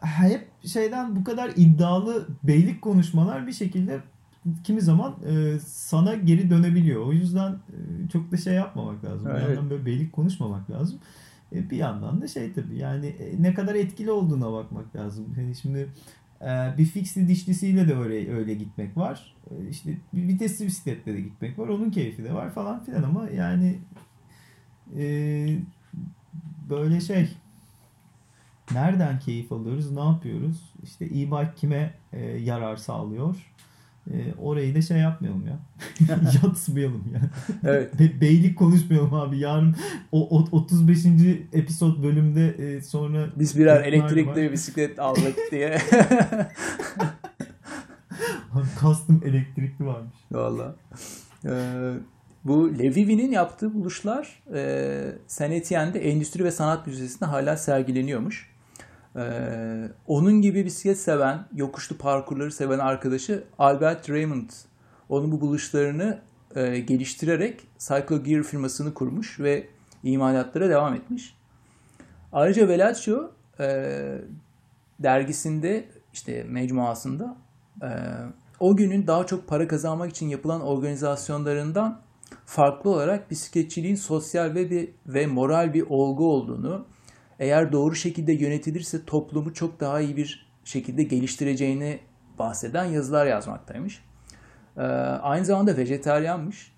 hep 0.00 0.48
şeyden 0.66 1.16
bu 1.16 1.24
kadar 1.24 1.50
iddialı 1.56 2.28
beylik 2.42 2.82
konuşmalar 2.82 3.46
bir 3.46 3.52
şekilde 3.52 4.00
kimi 4.64 4.80
zaman 4.80 5.14
e, 5.30 5.58
sana 5.66 6.14
geri 6.14 6.50
dönebiliyor. 6.50 7.06
O 7.06 7.12
yüzden 7.12 7.52
e, 7.52 8.08
çok 8.12 8.32
da 8.32 8.36
şey 8.36 8.54
yapmamak 8.54 9.04
lazım. 9.04 9.26
Bir 9.28 9.34
Evet. 9.34 9.48
yandan 9.48 9.70
böyle 9.70 9.86
beylik 9.86 10.12
konuşmamak 10.12 10.70
lazım. 10.70 10.98
E, 11.52 11.70
bir 11.70 11.76
yandan 11.76 12.20
da 12.20 12.28
şey 12.28 12.52
tabii 12.52 12.76
yani 12.76 13.06
e, 13.06 13.42
ne 13.42 13.54
kadar 13.54 13.74
etkili 13.74 14.10
olduğuna 14.10 14.52
bakmak 14.52 14.96
lazım. 14.96 15.26
Yani 15.38 15.54
şimdi 15.56 15.88
e, 16.40 16.74
bir 16.78 16.84
fixli 16.84 17.28
dişlisiyle 17.28 17.88
de 17.88 17.96
öyle 17.96 18.32
öyle 18.34 18.54
gitmek 18.54 18.96
var. 18.96 19.34
E, 19.50 19.68
işte 19.68 19.96
bir 20.14 20.28
vitesli 20.28 20.66
bisikletle 20.66 21.12
de 21.14 21.20
gitmek 21.20 21.58
var. 21.58 21.68
Onun 21.68 21.90
keyfi 21.90 22.24
de 22.24 22.34
var 22.34 22.50
falan 22.50 22.84
filan 22.84 23.02
ama 23.02 23.28
yani 23.30 23.78
e, 24.98 25.04
böyle 26.70 27.00
şey 27.00 27.28
nereden 28.72 29.18
keyif 29.18 29.52
alıyoruz, 29.52 29.90
ne 29.92 30.00
yapıyoruz? 30.04 30.72
İşte 30.82 31.04
e-bike 31.04 31.54
kime 31.56 31.94
e, 32.12 32.20
yarar 32.26 32.76
sağlıyor? 32.76 33.36
E, 34.10 34.34
orayı 34.38 34.74
da 34.74 34.82
şey 34.82 34.98
yapmayalım 34.98 35.46
ya. 35.46 35.58
Yatsmayalım 36.42 37.04
ya. 37.14 37.20
Evet. 37.64 37.98
Be- 37.98 38.20
beylik 38.20 38.58
konuşmayalım 38.58 39.14
abi. 39.14 39.38
Yarın 39.38 39.76
o, 40.12 40.38
o 40.38 40.44
35. 40.56 40.98
episod 41.52 42.02
bölümde 42.02 42.48
e, 42.48 42.80
sonra 42.82 43.26
Biz 43.36 43.58
birer 43.58 43.84
elektrikli 43.84 44.26
var. 44.46 44.52
bisiklet 44.52 44.98
aldık 44.98 45.36
diye. 45.50 45.78
custom 48.80 49.22
elektrikli 49.24 49.86
varmış. 49.86 50.14
Valla. 50.32 50.74
Ee, 51.44 51.92
bu 52.44 52.78
Levivi'nin 52.78 53.32
yaptığı 53.32 53.74
buluşlar 53.74 54.42
e, 54.54 55.12
Saint 55.26 55.54
Etienne'de 55.54 56.10
Endüstri 56.10 56.44
ve 56.44 56.50
Sanat 56.50 56.86
Müzesi'nde 56.86 57.24
hala 57.24 57.56
sergileniyormuş. 57.56 58.50
Ee, 59.16 59.88
onun 60.06 60.42
gibi 60.42 60.64
bisiklet 60.64 60.98
seven, 60.98 61.44
yokuşlu 61.54 61.96
parkurları 61.98 62.52
seven 62.52 62.78
arkadaşı 62.78 63.44
Albert 63.58 64.10
Raymond 64.10 64.50
onun 65.08 65.32
bu 65.32 65.40
buluşlarını 65.40 66.18
e, 66.54 66.78
geliştirerek 66.78 67.60
Cycle 67.78 68.16
Gear 68.16 68.42
firmasını 68.42 68.94
kurmuş 68.94 69.40
ve 69.40 69.66
imalatlara 70.02 70.68
devam 70.68 70.94
etmiş. 70.94 71.36
Ayrıca 72.32 72.68
Velaccio 72.68 73.30
e, 73.60 74.18
dergisinde 75.00 75.84
işte 76.12 76.44
mecmuasında 76.44 77.36
e, 77.82 77.88
o 78.60 78.76
günün 78.76 79.06
daha 79.06 79.26
çok 79.26 79.48
para 79.48 79.68
kazanmak 79.68 80.10
için 80.10 80.28
yapılan 80.28 80.60
organizasyonlarından 80.60 82.00
farklı 82.46 82.90
olarak 82.90 83.30
bisikletçiliğin 83.30 83.94
sosyal 83.94 84.54
ve 84.54 84.70
bir, 84.70 84.90
ve 85.06 85.26
moral 85.26 85.74
bir 85.74 85.82
olgu 85.88 86.32
olduğunu, 86.32 86.86
eğer 87.38 87.72
doğru 87.72 87.94
şekilde 87.94 88.32
yönetilirse 88.32 89.04
toplumu 89.04 89.54
çok 89.54 89.80
daha 89.80 90.00
iyi 90.00 90.16
bir 90.16 90.50
şekilde 90.64 91.02
geliştireceğini 91.02 92.00
bahseden 92.38 92.84
yazılar 92.84 93.26
yazmaktaymış. 93.26 94.02
Ee, 94.76 94.82
aynı 95.22 95.44
zamanda 95.44 95.76
vejetaryanmış. 95.76 96.72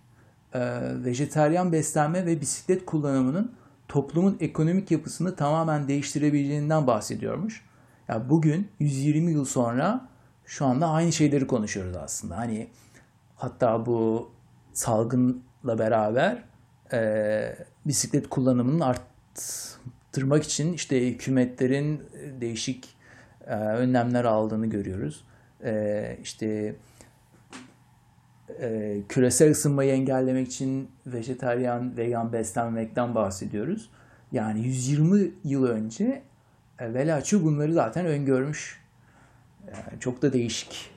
Ee, 0.55 0.61
vejetaryen 1.05 1.73
beslenme 1.73 2.27
ve 2.27 2.41
bisiklet 2.41 2.87
kullanımının 2.87 3.53
toplumun 3.89 4.37
ekonomik 4.41 4.91
yapısını 4.91 5.37
tamamen 5.37 5.89
değiştirebileceğinden 5.89 6.87
bahsediyormuş. 6.87 7.65
Ya 8.09 8.31
bugün 8.31 8.69
120 8.79 9.33
yıl 9.33 9.45
sonra 9.45 10.09
şu 10.47 10.67
anda 10.67 10.89
aynı 10.89 11.13
şeyleri 11.13 11.47
konuşuyoruz 11.47 11.97
aslında. 11.97 12.39
Hani 12.39 12.69
hatta 13.37 13.87
bu 13.87 14.31
salgınla 14.73 15.79
beraber 15.79 16.45
e, 16.93 17.57
bisiklet 17.87 18.29
kullanımının 18.29 18.81
arttırmak 18.81 20.45
için 20.45 20.73
işte 20.73 21.09
hükümetlerin 21.09 22.03
değişik 22.41 22.97
e, 23.47 23.55
önlemler 23.55 24.25
aldığını 24.25 24.67
görüyoruz. 24.67 25.25
E, 25.65 26.17
işte 26.23 26.75
e, 28.61 28.99
küresel 29.09 29.51
ısınmayı 29.51 29.93
engellemek 29.93 30.49
için 30.49 30.91
vejetaryen, 31.07 31.97
vegan 31.97 32.33
beslenmekten 32.33 33.15
bahsediyoruz. 33.15 33.91
Yani 34.33 34.61
120 34.67 35.31
yıl 35.45 35.65
önce 35.67 36.23
e, 36.79 36.95
Velaccio 36.95 37.43
bunları 37.43 37.73
zaten 37.73 38.07
öngörmüş. 38.07 38.83
Yani 39.67 40.01
çok 40.01 40.23
da 40.23 40.33
değişik. 40.33 40.92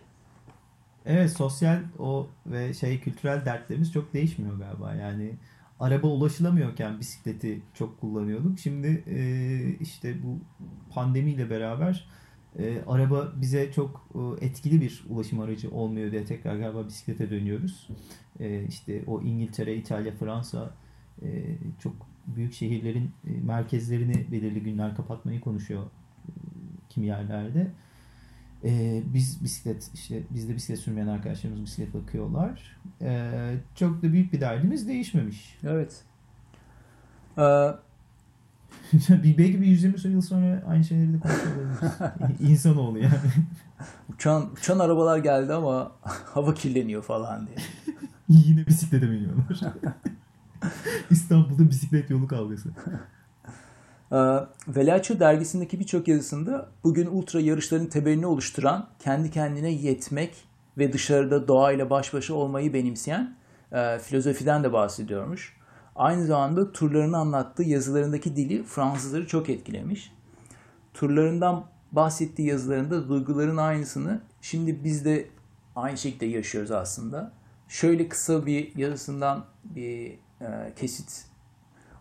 Evet 1.05 1.31
sosyal 1.31 1.79
o 1.99 2.27
ve 2.45 2.73
şey 2.73 2.99
kültürel 2.99 3.45
dertlerimiz 3.45 3.93
çok 3.93 4.13
değişmiyor 4.13 4.59
galiba. 4.59 4.95
Yani 4.95 5.31
araba 5.79 6.07
ulaşılamıyorken 6.07 6.99
bisikleti 6.99 7.61
çok 7.73 8.01
kullanıyorduk. 8.01 8.59
Şimdi 8.59 9.03
e, 9.07 9.19
işte 9.79 10.23
bu 10.23 10.39
pandemiyle 10.93 11.49
beraber 11.49 12.07
e, 12.59 12.81
araba 12.87 13.33
bize 13.41 13.71
çok 13.71 14.07
e, 14.15 14.45
etkili 14.45 14.81
bir 14.81 15.05
ulaşım 15.09 15.39
aracı 15.39 15.71
olmuyor 15.71 16.11
diye 16.11 16.25
tekrar 16.25 16.55
galiba 16.55 16.87
bisiklete 16.87 17.29
dönüyoruz. 17.29 17.89
E, 18.39 18.63
işte 18.63 19.03
o 19.07 19.21
İngiltere, 19.21 19.75
İtalya, 19.75 20.11
Fransa 20.11 20.73
e, 21.21 21.27
çok 21.79 21.93
büyük 22.27 22.53
şehirlerin 22.53 23.11
e, 23.27 23.31
merkezlerini 23.45 24.31
belirli 24.31 24.63
günler 24.63 24.95
kapatmayı 24.95 25.41
konuşuyor 25.41 25.83
e, 25.83 26.31
kimi 26.89 27.05
yerlerde. 27.07 27.71
Ee, 28.65 29.03
biz 29.13 29.43
bisiklet 29.43 29.89
işte 29.93 30.23
bizde 30.29 30.55
bisiklet 30.55 30.79
sürmeyen 30.79 31.07
arkadaşlarımız 31.07 31.61
bisiklet 31.63 31.93
bakıyorlar. 31.93 32.77
Ee, 33.01 33.55
çok 33.75 34.03
da 34.03 34.13
büyük 34.13 34.33
bir 34.33 34.41
derdimiz 34.41 34.87
değişmemiş. 34.87 35.57
Evet. 35.63 36.03
Ee, 37.37 37.41
bir 39.23 39.37
belki 39.37 39.61
bir 39.61 39.65
120 39.67 40.11
yıl 40.11 40.21
sonra 40.21 40.63
aynı 40.67 40.83
şeyleri 40.83 41.13
de 41.13 41.19
konuşabiliriz. 41.19 41.79
İnsanoğlu 42.51 42.99
yani. 42.99 43.13
Uçan, 44.13 44.51
uçan 44.51 44.79
arabalar 44.79 45.17
geldi 45.17 45.53
ama 45.53 45.91
hava 46.33 46.53
kirleniyor 46.53 47.03
falan 47.03 47.47
diye. 47.47 47.57
Yine 48.29 48.67
bisiklete 48.67 49.11
biniyorlar. 49.11 49.61
İstanbul'da 51.09 51.69
bisiklet 51.69 52.09
yolu 52.09 52.27
kavgası. 52.27 52.69
Ee, 54.11 54.15
Velaço 54.67 55.19
dergisindeki 55.19 55.79
birçok 55.79 56.07
yazısında 56.07 56.69
bugün 56.83 57.07
ultra 57.07 57.39
yarışların 57.39 57.87
temelini 57.87 58.25
oluşturan, 58.25 58.87
kendi 58.99 59.31
kendine 59.31 59.71
yetmek 59.71 60.35
ve 60.77 60.93
dışarıda 60.93 61.47
doğayla 61.47 61.89
baş 61.89 62.13
başa 62.13 62.33
olmayı 62.33 62.73
benimseyen 62.73 63.35
e, 63.71 63.99
filozofiden 63.99 64.63
de 64.63 64.73
bahsediyormuş. 64.73 65.57
Aynı 65.95 66.25
zamanda 66.25 66.71
turlarını 66.71 67.17
anlattığı 67.17 67.63
yazılarındaki 67.63 68.35
dili 68.35 68.63
Fransızları 68.63 69.27
çok 69.27 69.49
etkilemiş. 69.49 70.13
Turlarından 70.93 71.65
bahsettiği 71.91 72.47
yazılarında 72.47 73.09
duyguların 73.09 73.57
aynısını 73.57 74.21
şimdi 74.41 74.83
biz 74.83 75.05
de 75.05 75.27
aynı 75.75 75.97
şekilde 75.97 76.25
yaşıyoruz 76.25 76.71
aslında. 76.71 77.31
Şöyle 77.67 78.09
kısa 78.09 78.45
bir 78.45 78.75
yazısından 78.75 79.45
bir 79.63 80.11
e, 80.41 80.73
kesit 80.75 81.25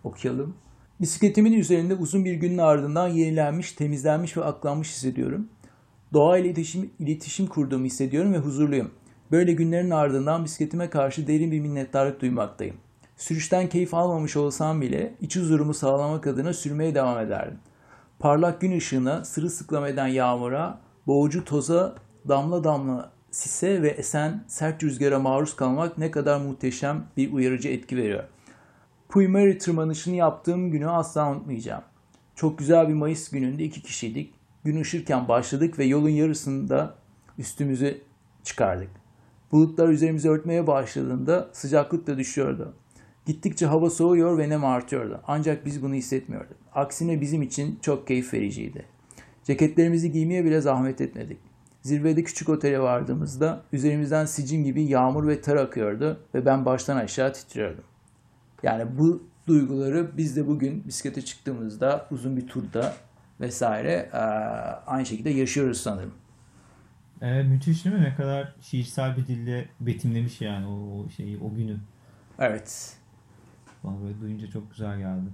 okuyalım. 0.05 0.57
Bisikletimin 1.01 1.53
üzerinde 1.53 1.95
uzun 1.95 2.25
bir 2.25 2.35
günün 2.35 2.59
ardından 2.59 3.09
yenilenmiş, 3.09 3.73
temizlenmiş 3.73 4.37
ve 4.37 4.45
aklanmış 4.45 4.89
hissediyorum. 4.89 5.49
Doğa 6.13 6.39
ile 6.39 6.47
iletişim, 6.47 6.91
iletişim 6.99 7.47
kurduğumu 7.47 7.85
hissediyorum 7.85 8.33
ve 8.33 8.39
huzurluyum. 8.39 8.91
Böyle 9.33 9.53
günlerin 9.53 9.91
ardından 9.91 10.45
bisikletime 10.45 10.91
karşı 10.91 11.27
derin 11.27 11.53
bir 11.53 11.61
minnettarlık 11.61 12.21
duymaktayım. 12.21 12.77
Sürüşten 13.17 13.69
keyif 13.69 13.95
almamış 13.95 14.37
olsam 14.37 14.81
bile 14.81 15.15
iç 15.21 15.37
huzurumu 15.37 15.75
sağlamak 15.75 16.27
adına 16.27 16.53
sürmeye 16.53 16.95
devam 16.95 17.19
ederdim. 17.19 17.59
Parlak 18.19 18.61
gün 18.61 18.77
ışığına, 18.77 19.25
sırılsıklam 19.25 19.87
eden 19.87 20.07
yağmura, 20.07 20.81
boğucu 21.07 21.45
toza, 21.45 21.95
damla 22.29 22.65
damla 22.65 23.13
sise 23.31 23.83
ve 23.83 23.89
esen 23.89 24.45
sert 24.49 24.83
rüzgara 24.83 25.19
maruz 25.19 25.57
kalmak 25.57 25.99
ne 25.99 26.11
kadar 26.11 26.41
muhteşem 26.41 27.05
bir 27.17 27.33
uyarıcı 27.33 27.69
etki 27.69 27.97
veriyor. 27.97 28.25
Puymari 29.15 29.59
tırmanışını 29.59 30.17
yaptığım 30.17 30.71
günü 30.71 30.89
asla 30.89 31.31
unutmayacağım. 31.31 31.83
Çok 32.35 32.59
güzel 32.59 32.89
bir 32.89 32.95
Mayıs 32.95 33.31
gününde 33.31 33.65
iki 33.65 33.83
kişiydik. 33.83 34.35
Gün 34.65 34.81
ışırken 34.81 35.29
başladık 35.29 35.79
ve 35.79 35.85
yolun 35.85 36.09
yarısında 36.09 36.95
üstümüzü 37.39 38.01
çıkardık. 38.45 38.89
Bulutlar 39.53 39.89
üzerimizi 39.89 40.31
örtmeye 40.31 40.67
başladığında 40.67 41.49
sıcaklık 41.53 42.07
da 42.07 42.19
düşüyordu. 42.19 42.75
Gittikçe 43.27 43.67
hava 43.67 43.91
soğuyor 43.91 44.39
ve 44.39 44.49
nem 44.49 44.65
artıyordu. 44.65 45.21
Ancak 45.27 45.67
biz 45.67 45.83
bunu 45.83 45.95
hissetmiyorduk. 45.95 46.57
Aksine 46.75 47.21
bizim 47.21 47.43
için 47.43 47.79
çok 47.83 48.07
keyif 48.07 48.35
vericiydi. 48.35 48.87
Ceketlerimizi 49.45 50.13
giymeye 50.13 50.45
bile 50.45 50.61
zahmet 50.61 51.01
etmedik. 51.01 51.39
Zirvede 51.83 52.25
küçük 52.25 52.49
otele 52.49 52.81
vardığımızda 52.81 53.63
üzerimizden 53.73 54.27
sicim 54.27 54.65
gibi 54.65 54.83
yağmur 54.83 55.29
ve 55.29 55.41
ter 55.41 55.57
akıyordu 55.57 56.21
ve 56.35 56.47
ben 56.47 56.65
baştan 56.65 56.97
aşağı 56.97 57.33
titriyordum. 57.33 57.85
Yani 58.65 58.99
bu 58.99 59.23
duyguları 59.47 60.17
biz 60.17 60.37
de 60.37 60.47
bugün 60.47 60.89
bisiklete 60.89 61.23
çıktığımızda 61.23 62.07
uzun 62.11 62.37
bir 62.37 62.47
turda 62.47 62.95
vesaire 63.41 64.11
aynı 64.87 65.07
şekilde 65.07 65.31
yaşıyoruz 65.31 65.81
sanırım. 65.81 66.13
E, 67.23 67.43
müthiş 67.43 67.85
değil 67.85 67.97
mi? 67.97 68.03
Ne 68.03 68.15
kadar 68.15 68.55
şiirsel 68.61 69.17
bir 69.17 69.27
dille 69.27 69.69
betimlemiş 69.81 70.41
yani 70.41 70.67
o, 70.67 70.71
o 70.71 71.09
şeyi, 71.11 71.39
o 71.39 71.55
günü. 71.55 71.77
Evet. 72.39 72.97
Bana 73.85 74.03
böyle 74.03 74.21
duyunca 74.21 74.51
çok 74.51 74.71
güzel 74.71 74.99
geldi. 74.99 75.31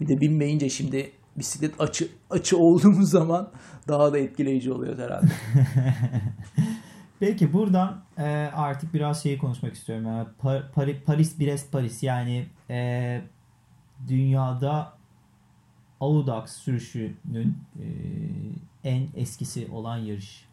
Bir 0.00 0.08
de 0.08 0.20
binmeyince 0.20 0.68
şimdi 0.70 1.12
bisiklet 1.36 1.80
açı 1.80 2.08
açı 2.30 2.58
olduğumuz 2.58 3.10
zaman 3.10 3.50
daha 3.88 4.12
da 4.12 4.18
etkileyici 4.18 4.72
oluyor 4.72 4.98
herhalde. 4.98 5.26
Peki 7.20 7.52
buradan 7.52 8.04
e, 8.18 8.22
artık 8.54 8.94
biraz 8.94 9.22
şeyi 9.22 9.38
konuşmak 9.38 9.74
istiyorum. 9.74 10.06
Yani 10.06 10.28
Par- 10.42 10.70
Par- 10.72 11.02
Paris 11.04 11.40
Brest 11.40 11.72
Paris 11.72 12.02
yani 12.02 12.46
e, 12.70 13.20
dünyada 14.08 14.92
Audax 16.00 16.52
sürüşünün 16.52 17.58
e, 17.80 17.86
en 18.84 19.08
eskisi 19.16 19.68
olan 19.72 19.96
yarış. 19.96 20.48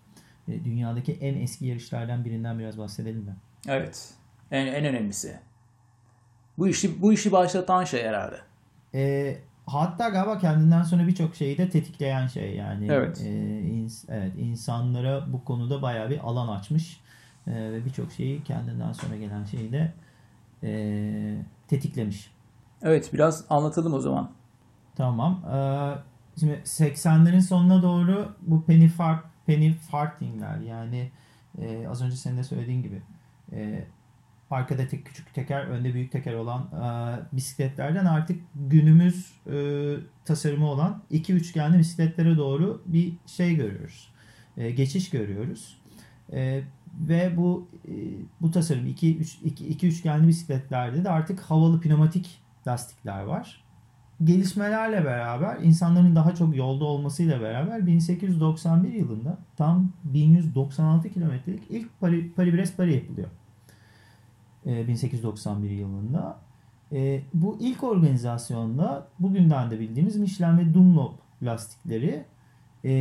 E, 0.48 0.66
dünyadaki 0.66 1.14
en 1.14 1.42
eski 1.42 1.66
yarışlardan 1.66 2.26
birinden 2.26 2.60
biraz 2.60 2.78
bahsedelim 2.78 3.22
mi? 3.22 3.36
Evet. 3.68 4.14
En, 4.52 4.68
en 4.68 4.86
önemlisi. 4.86 5.40
Bu 6.58 6.68
işi 6.68 7.02
bu 7.02 7.14
işi 7.14 7.32
başlatan 7.32 7.84
şey 7.84 8.04
herhalde. 8.04 8.38
E, 8.94 9.38
hatta 9.68 10.10
galiba 10.10 10.38
kendinden 10.38 10.84
sonra 10.84 11.08
birçok 11.08 11.36
şeyi 11.36 11.58
de 11.58 11.70
tetikleyen 11.70 12.28
şey 12.28 12.56
yani. 12.56 12.88
Evet. 12.92 13.22
E, 13.22 13.30
ins- 13.62 14.06
evet 14.10 14.32
insanlara 14.38 15.34
bu 15.34 15.44
konuda 15.46 15.82
bayağı 15.82 16.10
bir 16.10 16.20
alan 16.20 16.48
açmış 16.60 17.02
E, 17.48 17.52
ve 17.52 17.86
birçok 17.86 18.12
şeyi 18.12 18.44
kendinden 18.44 18.92
sonra 18.92 19.16
gelen 19.18 19.44
şeyi 19.44 19.72
de 19.72 19.94
e, 20.64 20.70
tetiklemiş. 21.68 22.32
Evet 22.82 23.14
biraz 23.14 23.46
anlatalım 23.50 23.94
o 23.94 24.00
zaman. 24.00 24.32
Tamam. 24.96 25.42
Ee, 25.54 25.94
şimdi 26.40 26.62
80'lerin 26.66 27.42
sonuna 27.42 27.82
doğru 27.82 28.36
bu 28.42 28.64
penny 28.64 28.88
fart 28.88 29.26
penny 29.46 29.74
farthingler 29.74 30.58
yani 30.58 31.12
e, 31.62 31.88
az 31.88 32.02
önce 32.02 32.16
senin 32.16 32.38
de 32.38 32.44
söylediğin 32.44 32.84
gibi 32.84 33.02
e, 33.52 33.84
arkada 34.52 34.88
tek 34.88 35.06
küçük 35.06 35.34
teker, 35.34 35.64
önde 35.66 35.94
büyük 35.94 36.12
teker 36.12 36.34
olan 36.34 36.62
e, 36.62 37.36
bisikletlerden 37.36 38.06
artık 38.06 38.42
günümüz 38.56 39.32
e, 39.52 39.58
tasarımı 40.26 40.68
olan 40.68 41.04
iki 41.10 41.34
üçgenli 41.34 41.80
bisikletlere 41.80 42.38
doğru 42.38 42.82
bir 42.86 43.14
şey 43.26 43.56
görüyoruz. 43.56 44.12
E, 44.58 44.72
geçiş 44.72 45.10
görüyoruz. 45.10 45.78
E, 46.34 46.62
ve 47.00 47.38
bu 47.38 47.68
e, 47.88 47.94
bu 48.42 48.52
tasarım 48.52 48.88
iki, 48.88 49.18
üç, 49.18 49.38
iki, 49.44 49.68
iki 49.68 49.88
üçgenli 49.88 50.28
bisikletlerde 50.28 51.04
de 51.04 51.10
artık 51.10 51.40
havalı 51.40 51.82
pneumatik 51.82 52.42
lastikler 52.68 53.24
var 53.24 53.68
gelişmelerle 54.24 55.06
beraber 55.06 55.58
insanların 55.64 56.16
daha 56.16 56.36
çok 56.36 56.56
yolda 56.56 56.86
olmasıyla 56.86 57.42
beraber 57.42 57.88
1891 57.88 58.94
yılında 58.94 59.38
tam 59.58 59.92
1196 60.04 61.10
kilometrelik 61.10 61.64
ilk 61.70 62.00
Paris, 62.00 62.34
Paris 62.36 62.76
Paris 62.76 62.96
yapılıyor. 62.96 63.28
Ee, 64.68 64.88
1891 64.88 65.70
yılında. 65.70 66.40
Ee, 66.92 67.22
bu 67.34 67.58
ilk 67.60 67.84
organizasyonda 67.84 69.08
bugünden 69.20 69.72
de 69.72 69.80
bildiğimiz 69.80 70.16
Michelin 70.16 70.58
ve 70.58 70.74
Dunlop 70.74 71.14
lastikleri 71.44 72.26
e, 72.84 72.92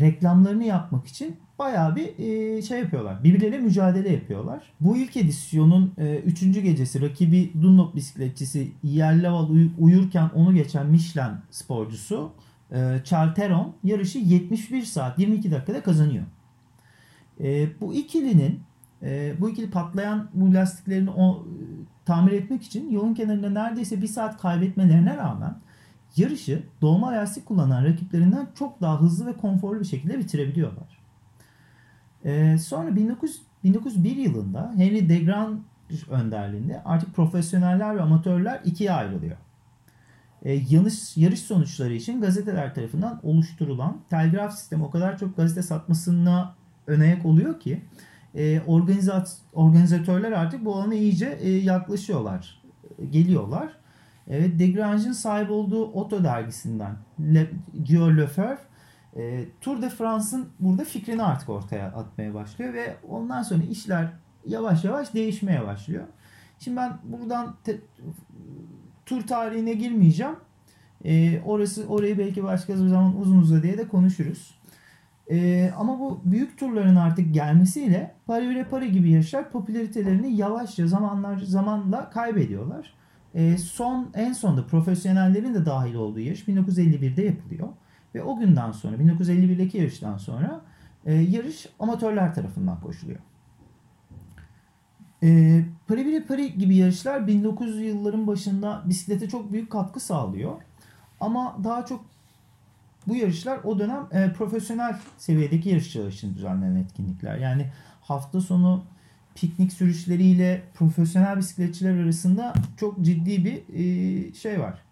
reklamlarını 0.00 0.64
yapmak 0.64 1.06
için 1.06 1.36
bayağı 1.58 1.96
bir 1.96 2.18
e, 2.18 2.62
şey 2.62 2.78
yapıyorlar. 2.78 3.24
Birbirleriyle 3.24 3.58
mücadele 3.58 4.12
yapıyorlar. 4.12 4.72
Bu 4.80 4.96
ilk 4.96 5.16
edisyonun 5.16 5.94
3. 6.26 6.42
E, 6.42 6.46
gecesi 6.46 7.00
rakibi 7.00 7.52
Dunlop 7.62 7.94
bisikletçisi 7.96 8.72
Yerleval 8.82 9.48
uyurken 9.78 10.30
onu 10.34 10.54
geçen 10.54 10.86
Michelin 10.86 11.36
sporcusu 11.50 12.32
e, 12.72 13.00
Charteron 13.04 13.74
yarışı 13.84 14.18
71 14.18 14.82
saat 14.82 15.18
22 15.18 15.50
dakikada 15.50 15.82
kazanıyor. 15.82 16.24
E, 17.40 17.80
bu 17.80 17.94
ikilinin 17.94 18.60
e, 19.02 19.34
bu 19.40 19.50
ikili 19.50 19.70
patlayan 19.70 20.28
bu 20.34 20.54
lastiklerini 20.54 21.10
o, 21.10 21.46
e, 21.46 21.62
tamir 22.04 22.32
etmek 22.32 22.62
için 22.62 22.90
yolun 22.90 23.14
kenarında 23.14 23.50
neredeyse 23.50 24.02
bir 24.02 24.06
saat 24.06 24.42
kaybetmelerine 24.42 25.16
rağmen 25.16 25.56
yarışı 26.16 26.62
dolma 26.80 27.12
lastik 27.12 27.46
kullanan 27.46 27.84
rakiplerinden 27.84 28.48
çok 28.54 28.80
daha 28.80 29.00
hızlı 29.00 29.26
ve 29.26 29.32
konforlu 29.32 29.80
bir 29.80 29.84
şekilde 29.84 30.18
bitirebiliyorlar. 30.18 31.00
Ee, 32.24 32.58
sonra 32.58 32.96
1900, 32.96 33.42
1901 33.64 34.16
yılında 34.16 34.72
Henry 34.76 35.08
Degrange 35.08 35.60
önderliğinde 36.10 36.82
artık 36.84 37.14
profesyoneller 37.14 37.96
ve 37.96 38.02
amatörler 38.02 38.60
ikiye 38.64 38.92
ayrılıyor. 38.92 39.36
Ee, 40.42 40.52
yanlış, 40.52 41.16
yarış 41.16 41.40
sonuçları 41.40 41.92
için 41.92 42.20
gazeteler 42.20 42.74
tarafından 42.74 43.20
oluşturulan 43.22 43.96
telgraf 44.10 44.54
sistemi 44.54 44.84
o 44.84 44.90
kadar 44.90 45.18
çok 45.18 45.36
gazete 45.36 45.62
satmasına 45.62 46.54
önayak 46.86 47.26
oluyor 47.26 47.60
ki 47.60 47.82
e, 48.34 48.60
organizat, 48.66 49.38
organizatörler 49.52 50.32
artık 50.32 50.64
bu 50.64 50.76
alana 50.76 50.94
iyice 50.94 51.38
e, 51.40 51.50
yaklaşıyorlar, 51.50 52.62
geliyorlar. 53.10 53.76
Evet, 54.28 54.58
Degrange'ın 54.58 55.12
sahip 55.12 55.50
olduğu 55.50 55.84
Otto 55.84 56.24
dergisinden 56.24 56.96
Le, 57.20 57.50
Gio 57.84 58.16
Lefebvre 58.16 58.58
e, 59.16 59.44
Tour 59.60 59.82
de 59.82 59.88
France'ın 59.90 60.48
burada 60.60 60.84
fikrini 60.84 61.22
artık 61.22 61.48
ortaya 61.48 61.86
atmaya 61.86 62.34
başlıyor 62.34 62.74
ve 62.74 62.96
ondan 63.08 63.42
sonra 63.42 63.62
işler 63.70 64.12
yavaş 64.46 64.84
yavaş 64.84 65.14
değişmeye 65.14 65.66
başlıyor. 65.66 66.04
Şimdi 66.58 66.76
ben 66.76 66.98
buradan 67.04 67.56
te, 67.64 67.80
tur 69.06 69.26
tarihine 69.26 69.72
girmeyeceğim. 69.72 70.36
E, 71.04 71.40
orası 71.40 71.86
orayı 71.88 72.18
belki 72.18 72.44
başka 72.44 72.72
bir 72.72 72.78
zaman 72.78 73.20
uzun 73.20 73.38
uzun 73.38 73.62
diye 73.62 73.78
de 73.78 73.88
konuşuruz. 73.88 74.59
E, 75.30 75.70
ama 75.76 76.00
bu 76.00 76.20
büyük 76.24 76.58
turların 76.58 76.96
artık 76.96 77.34
gelmesiyle 77.34 78.14
Paris 78.26 78.48
ve 78.48 78.64
Paris 78.64 78.92
gibi 78.92 79.10
yaşlar 79.10 79.50
popülaritelerini 79.50 80.36
yavaşça 80.36 80.86
zamanlar 80.86 81.38
zamanla 81.38 82.10
kaybediyorlar. 82.10 82.94
E, 83.34 83.58
son 83.58 84.10
en 84.14 84.32
sonda 84.32 84.66
profesyonellerin 84.66 85.54
de 85.54 85.66
dahil 85.66 85.94
olduğu 85.94 86.20
yarış 86.20 86.48
1951'de 86.48 87.22
yapılıyor. 87.22 87.68
Ve 88.14 88.22
o 88.22 88.38
günden 88.38 88.72
sonra 88.72 88.96
1951'deki 88.96 89.78
yarıştan 89.78 90.16
sonra 90.18 90.60
e, 91.04 91.14
yarış 91.14 91.66
amatörler 91.80 92.34
tarafından 92.34 92.80
koşuluyor. 92.80 93.20
E, 95.22 95.60
Paris 95.88 96.26
Paris 96.26 96.56
gibi 96.56 96.76
yarışlar 96.76 97.26
1900 97.26 97.80
yılların 97.80 98.26
başında 98.26 98.82
bisiklete 98.88 99.28
çok 99.28 99.52
büyük 99.52 99.70
katkı 99.70 100.00
sağlıyor. 100.00 100.62
Ama 101.20 101.56
daha 101.64 101.86
çok 101.86 102.04
bu 103.06 103.16
yarışlar 103.16 103.60
o 103.64 103.78
dönem 103.78 104.06
e, 104.12 104.32
profesyonel 104.32 104.98
seviyedeki 105.18 105.68
yarışçılar 105.68 106.08
için 106.08 106.34
düzenlenen 106.34 106.76
etkinlikler. 106.76 107.38
Yani 107.38 107.66
hafta 108.00 108.40
sonu 108.40 108.84
piknik 109.34 109.72
sürüşleriyle 109.72 110.62
profesyonel 110.74 111.36
bisikletçiler 111.36 111.98
arasında 112.04 112.54
çok 112.76 113.00
ciddi 113.00 113.44
bir 113.44 113.62
e, 113.74 114.34
şey 114.34 114.60
var. 114.60 114.82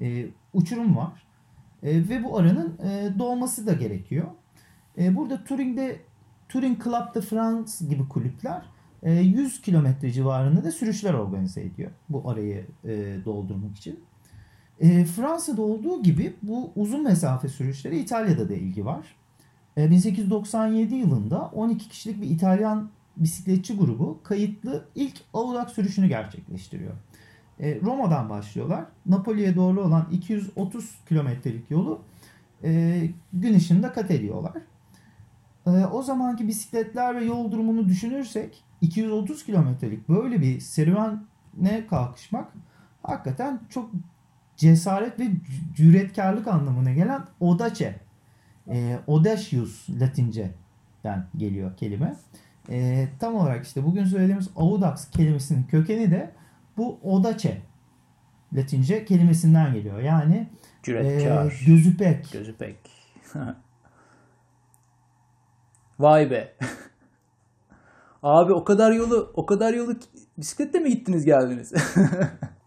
E, 0.00 0.26
uçurum 0.52 0.96
var. 0.96 1.22
E, 1.82 2.08
ve 2.08 2.24
bu 2.24 2.38
aranın 2.38 2.78
e, 2.84 3.18
doğması 3.18 3.66
da 3.66 3.72
gerekiyor. 3.72 4.26
E, 4.98 5.16
burada 5.16 5.44
Turing'de 5.44 6.00
Turing 6.48 6.84
Club 6.84 7.14
de 7.14 7.20
France 7.20 7.72
gibi 7.88 8.08
kulüpler 8.08 8.62
e, 9.02 9.12
100 9.12 9.60
kilometre 9.62 10.10
civarında 10.10 10.64
da 10.64 10.72
sürüşler 10.72 11.14
organize 11.14 11.60
ediyor. 11.60 11.90
Bu 12.08 12.30
arayı 12.30 12.66
e, 12.84 13.16
doldurmak 13.24 13.76
için. 13.76 14.00
E, 14.80 15.04
Fransa'da 15.04 15.62
olduğu 15.62 16.02
gibi 16.02 16.36
bu 16.42 16.70
uzun 16.76 17.04
mesafe 17.04 17.48
sürüşleri 17.48 17.98
İtalya'da 17.98 18.48
da 18.48 18.54
ilgi 18.54 18.84
var. 18.84 19.16
E, 19.76 19.90
1897 19.90 20.94
yılında 20.94 21.50
12 21.54 21.88
kişilik 21.88 22.22
bir 22.22 22.30
İtalyan 22.30 22.90
bisikletçi 23.16 23.76
grubu 23.76 24.20
kayıtlı 24.22 24.84
ilk 24.94 25.14
Audax 25.34 25.72
sürüşünü 25.72 26.08
gerçekleştiriyor. 26.08 26.92
E, 27.60 27.80
Roma'dan 27.80 28.30
başlıyorlar. 28.30 28.84
Napoli'ye 29.06 29.56
doğru 29.56 29.80
olan 29.80 30.08
230 30.12 30.98
kilometrelik 31.08 31.70
yolu 31.70 32.00
e, 32.64 33.02
gün 33.32 33.54
ışığında 33.54 33.92
kat 33.92 34.10
ediyorlar. 34.10 34.62
E, 35.66 35.70
o 35.70 36.02
zamanki 36.02 36.48
bisikletler 36.48 37.16
ve 37.16 37.24
yol 37.24 37.52
durumunu 37.52 37.88
düşünürsek 37.88 38.64
230 38.80 39.44
kilometrelik 39.44 40.08
böyle 40.08 40.40
bir 40.40 40.60
serüvene 40.60 41.86
kalkışmak 41.90 42.52
hakikaten 43.02 43.60
çok 43.70 43.90
cesaret 44.58 45.20
ve 45.20 45.24
cüretkarlık 45.74 46.48
anlamına 46.48 46.92
gelen 46.92 47.24
audace, 47.40 48.00
e, 48.68 48.98
audacious 49.08 49.90
Latince'den 49.90 51.26
geliyor 51.36 51.76
kelime. 51.76 52.16
E, 52.70 53.08
tam 53.20 53.34
olarak 53.34 53.66
işte 53.66 53.84
bugün 53.84 54.04
söylediğimiz 54.04 54.48
audax 54.56 55.10
kelimesinin 55.10 55.62
kökeni 55.62 56.10
de 56.10 56.30
bu 56.76 57.00
audace 57.04 57.62
Latince 58.52 59.04
kelimesinden 59.04 59.74
geliyor. 59.74 59.98
Yani 59.98 60.48
Cüretkar. 60.82 61.46
e, 61.46 61.64
gözü 61.66 61.96
pek. 61.96 62.32
Gözü 62.32 62.56
pek. 62.56 62.76
Vay 65.98 66.30
be. 66.30 66.56
Abi 68.22 68.52
o 68.52 68.64
kadar 68.64 68.92
yolu 68.92 69.32
o 69.34 69.46
kadar 69.46 69.74
yolu 69.74 69.94
bisikletle 70.38 70.78
mi 70.78 70.90
gittiniz 70.90 71.24
geldiniz? 71.24 71.72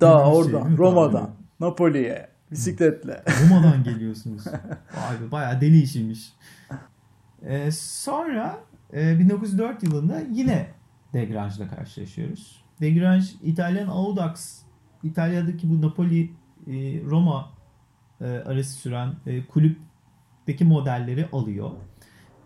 Daha 0.00 0.24
şey 0.24 0.34
oradan, 0.34 0.70
mi? 0.70 0.78
Roma'dan, 0.78 1.30
Napoli'ye 1.60 2.28
bisikletle. 2.50 3.22
Roma'dan 3.42 3.84
geliyorsunuz. 3.84 4.46
Be 5.20 5.30
bayağı 5.30 5.60
deli 5.60 5.82
işiymiş. 5.82 6.32
Ee, 7.42 7.70
sonra 7.72 8.60
e, 8.92 9.18
1904 9.18 9.82
yılında 9.82 10.20
yine 10.32 10.66
Degrange'la 11.12 11.68
karşılaşıyoruz. 11.68 12.64
Degrange 12.80 13.26
İtalyan 13.42 13.88
Audax 13.88 14.62
İtalya'daki 15.02 15.70
bu 15.70 15.82
Napoli 15.82 16.22
e, 16.66 17.02
Roma 17.04 17.50
e, 18.20 18.24
arası 18.24 18.70
süren 18.70 19.14
e, 19.26 19.46
kulüpteki 19.46 20.64
modelleri 20.64 21.28
alıyor. 21.32 21.70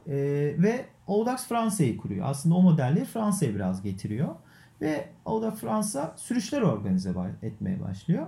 E, 0.07 0.14
ve 0.59 0.87
Audax 1.09 1.48
Fransa'yı 1.48 1.96
kuruyor. 1.96 2.26
Aslında 2.28 2.55
o 2.55 2.62
modelleri 2.62 3.05
Fransa'ya 3.05 3.55
biraz 3.55 3.83
getiriyor. 3.83 4.35
Ve 4.83 5.09
Audax 5.27 5.55
Fransa 5.55 6.14
sürüşler 6.16 6.62
organize 6.62 7.14
etmeye 7.42 7.81
başlıyor. 7.81 8.27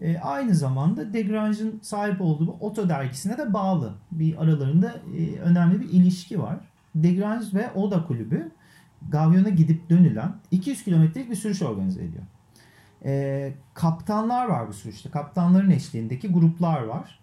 E, 0.00 0.18
aynı 0.18 0.54
zamanda 0.54 1.12
Degrange'ın 1.12 1.80
sahip 1.82 2.20
olduğu 2.20 2.46
bu 2.46 2.56
Oto 2.60 2.88
dergisine 2.88 3.38
de 3.38 3.52
bağlı. 3.52 3.94
Bir 4.12 4.42
aralarında 4.42 4.94
e, 5.18 5.38
önemli 5.38 5.80
bir 5.80 5.88
ilişki 5.88 6.42
var. 6.42 6.56
Degrange 6.94 7.46
ve 7.54 7.72
Oda 7.72 8.06
kulübü 8.06 8.50
Gavyon'a 9.08 9.48
gidip 9.48 9.90
dönülen 9.90 10.34
200 10.50 10.84
kilometrelik 10.84 11.30
bir 11.30 11.36
sürüş 11.36 11.62
organize 11.62 12.04
ediyor. 12.04 12.24
E, 13.04 13.52
kaptanlar 13.74 14.46
var 14.46 14.68
bu 14.68 14.72
sürüşte. 14.72 15.10
Kaptanların 15.10 15.70
eşliğindeki 15.70 16.28
gruplar 16.28 16.82
var. 16.82 17.20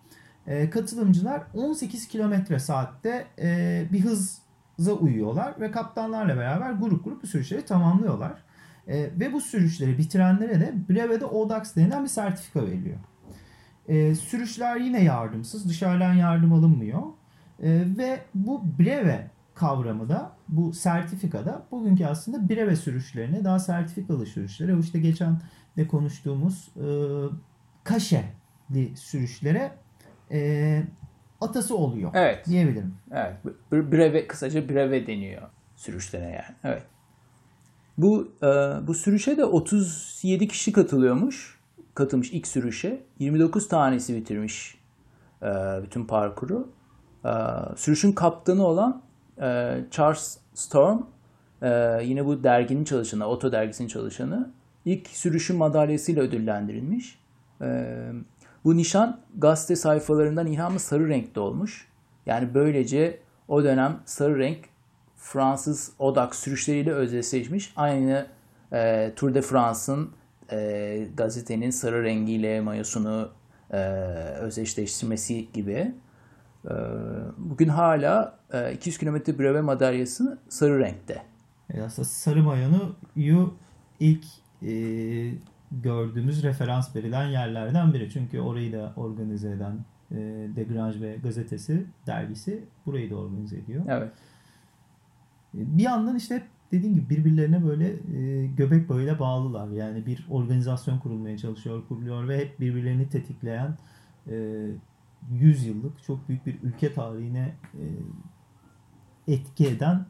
E, 0.47 0.69
katılımcılar 0.69 1.43
18 1.53 2.07
kilometre 2.07 2.59
saatte 2.59 3.27
e, 3.39 3.87
bir 3.91 4.01
hıza 4.01 4.91
uyuyorlar 4.91 5.59
ve 5.59 5.71
kaptanlarla 5.71 6.37
beraber 6.37 6.71
grup 6.71 7.03
grup 7.05 7.23
bu 7.23 7.27
sürüşleri 7.27 7.65
tamamlıyorlar. 7.65 8.33
E, 8.87 9.19
ve 9.19 9.33
bu 9.33 9.41
sürüşleri 9.41 9.97
bitirenlere 9.97 10.59
de 10.59 10.73
Breve'de 10.89 11.25
ODAX 11.25 11.75
denilen 11.75 12.03
bir 12.03 12.09
sertifika 12.09 12.65
veriliyor. 12.65 12.97
E, 13.87 14.15
sürüşler 14.15 14.77
yine 14.77 15.03
yardımsız. 15.03 15.69
Dışarıdan 15.69 16.13
yardım 16.13 16.53
alınmıyor. 16.53 17.01
E, 17.63 17.83
ve 17.97 18.19
bu 18.35 18.63
breve 18.79 19.27
kavramı 19.55 20.09
da 20.09 20.31
bu 20.49 20.73
sertifikada 20.73 21.63
bugünkü 21.71 22.05
aslında 22.05 22.49
breve 22.49 22.75
sürüşlerine 22.75 23.43
daha 23.43 23.59
sertifikalı 23.59 24.25
sürüşlere 24.25 24.75
o 24.75 24.79
işte 24.79 24.99
geçen 24.99 25.41
de 25.77 25.87
konuştuğumuz 25.87 26.69
e, 26.75 26.85
kaşeli 27.83 28.97
sürüşlere 28.97 29.71
e, 30.31 30.83
atası 31.41 31.77
oluyor 31.77 32.11
Evet. 32.13 32.45
diyebilirim. 32.45 32.95
Evet. 33.11 33.33
Breve 33.71 34.27
kısaca 34.27 34.69
breve 34.69 35.07
deniyor 35.07 35.41
sürüşlere 35.75 36.25
yani. 36.25 36.55
Evet. 36.63 36.83
Bu 38.01 38.31
e, 38.43 38.47
bu 38.87 38.93
sürüşe 38.93 39.37
de 39.37 39.45
37 39.45 40.47
kişi 40.47 40.71
katılıyormuş. 40.71 41.59
Katılmış 41.93 42.31
ilk 42.31 42.47
sürüşe. 42.47 43.03
29 43.19 43.67
tanesi 43.67 44.15
bitirmiş 44.15 44.77
e, 45.41 45.47
bütün 45.83 46.05
parkuru. 46.05 46.69
E, 47.25 47.31
sürüşün 47.75 48.11
kaptanı 48.11 48.65
olan 48.67 49.01
e, 49.41 49.77
Charles 49.91 50.37
Storm 50.53 50.99
e, 51.61 51.99
yine 52.03 52.25
bu 52.25 52.43
derginin 52.43 52.83
çalışanı, 52.83 53.25
Oto 53.25 53.51
dergisinin 53.51 53.87
çalışanı 53.87 54.51
ilk 54.85 55.07
sürüşün 55.07 55.57
madalyasıyla 55.57 56.23
ödüllendirilmiş. 56.23 57.19
E, 57.61 57.95
bu 58.63 58.77
nişan 58.77 59.19
gazete 59.37 59.75
sayfalarından 59.75 60.47
ilhamı 60.47 60.79
sarı 60.79 61.07
renkte 61.07 61.39
olmuş. 61.39 61.87
Yani 62.25 62.53
böylece 62.53 63.19
o 63.47 63.63
dönem 63.63 63.99
sarı 64.05 64.37
renk 64.39 64.70
Fransız 65.21 65.91
odak 65.99 66.35
sürüşleriyle 66.35 66.91
özdeşleşmiş. 66.91 67.73
Aynı 67.75 68.27
e, 68.73 69.11
Tour 69.15 69.33
de 69.33 69.41
France'ın 69.41 70.11
e, 70.51 71.07
gazetenin 71.17 71.69
sarı 71.69 72.03
rengiyle 72.03 72.61
mayosunu 72.61 73.29
e, 73.71 73.77
özdeşleştirmesi 74.41 75.51
gibi. 75.53 75.93
E, 76.65 76.73
bugün 77.37 77.67
hala 77.67 78.39
e, 78.53 78.73
200 78.73 78.97
kilometre 78.97 79.39
breve 79.39 79.61
madalyası 79.61 80.37
sarı 80.49 80.79
renkte. 80.79 81.21
E, 81.73 81.81
aslında 81.81 82.07
sarı 82.07 82.43
mayonu 82.43 82.95
ilk 83.99 84.25
e, 84.61 84.73
gördüğümüz 85.71 86.43
referans 86.43 86.95
verilen 86.95 87.27
yerlerden 87.27 87.93
biri. 87.93 88.09
Çünkü 88.11 88.39
orayı 88.39 88.73
da 88.73 88.93
organize 88.95 89.51
eden 89.51 89.85
e, 90.11 90.15
Degrange 90.55 91.01
ve 91.01 91.15
gazetesi, 91.23 91.85
dergisi 92.07 92.63
burayı 92.85 93.11
da 93.11 93.15
organize 93.15 93.57
ediyor. 93.57 93.83
Evet. 93.87 94.11
Bir 95.53 95.83
yandan 95.83 96.15
işte 96.15 96.35
hep 96.35 96.43
dediğim 96.71 96.95
gibi 96.95 97.09
birbirlerine 97.09 97.65
böyle 97.65 97.87
e, 98.17 98.45
göbek 98.47 98.89
bağıyla 98.89 99.19
bağlılar. 99.19 99.69
Yani 99.69 100.05
bir 100.05 100.27
organizasyon 100.29 100.99
kurulmaya 100.99 101.37
çalışıyor, 101.37 101.83
kuruluyor 101.87 102.27
ve 102.27 102.37
hep 102.37 102.59
birbirlerini 102.59 103.09
tetikleyen 103.09 103.77
e, 104.29 104.65
100 105.31 105.65
yıllık 105.65 106.03
çok 106.03 106.29
büyük 106.29 106.45
bir 106.45 106.55
ülke 106.63 106.93
tarihine 106.93 107.55
e, 107.73 107.83
etki 109.33 109.67
eden 109.67 110.05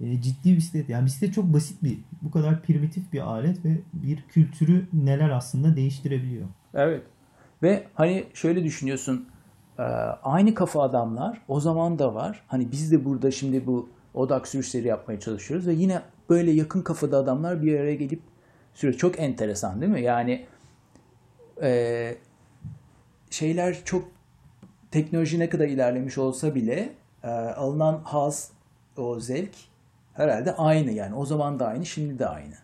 e, 0.00 0.20
ciddi 0.20 0.56
bisiklet. 0.56 0.88
Yani 0.88 1.06
bisiklet 1.06 1.34
çok 1.34 1.52
basit 1.52 1.82
bir, 1.82 1.98
bu 2.22 2.30
kadar 2.30 2.62
primitif 2.62 3.12
bir 3.12 3.20
alet 3.20 3.64
ve 3.64 3.80
bir 3.92 4.22
kültürü 4.22 4.86
neler 4.92 5.30
aslında 5.30 5.76
değiştirebiliyor. 5.76 6.46
Evet. 6.74 7.02
Ve 7.62 7.86
hani 7.94 8.24
şöyle 8.34 8.64
düşünüyorsun. 8.64 9.28
e, 9.78 9.82
Aynı 10.22 10.54
kafa 10.54 10.82
adamlar 10.82 11.42
o 11.48 11.60
zaman 11.60 11.98
da 11.98 12.14
var. 12.14 12.42
Hani 12.46 12.72
biz 12.72 12.92
de 12.92 13.04
burada 13.04 13.30
şimdi 13.30 13.66
bu 13.66 13.88
odak 14.14 14.48
sürüşleri 14.48 14.88
yapmaya 14.88 15.20
çalışıyoruz 15.20 15.66
ve 15.66 15.72
yine 15.72 16.02
böyle 16.30 16.50
yakın 16.50 16.82
kafada 16.82 17.18
adamlar 17.18 17.62
bir 17.62 17.80
araya 17.80 17.94
gelip 17.94 18.20
sürüyor. 18.74 18.98
Çok 18.98 19.20
enteresan 19.20 19.80
değil 19.80 19.92
mi? 19.92 20.02
Yani 20.02 20.46
e, 21.62 22.14
şeyler 23.30 23.84
çok 23.84 24.08
teknoloji 24.90 25.38
ne 25.38 25.48
kadar 25.48 25.68
ilerlemiş 25.68 26.18
olsa 26.18 26.54
bile 26.54 26.92
e, 27.22 27.28
alınan 27.28 28.00
haz, 28.04 28.50
o 28.96 29.20
zevk 29.20 29.54
herhalde 30.14 30.56
aynı 30.56 30.90
yani. 30.90 31.14
O 31.14 31.26
zaman 31.26 31.58
da 31.58 31.66
aynı, 31.66 31.86
şimdi 31.86 32.18
de 32.18 32.26
aynı. 32.26 32.54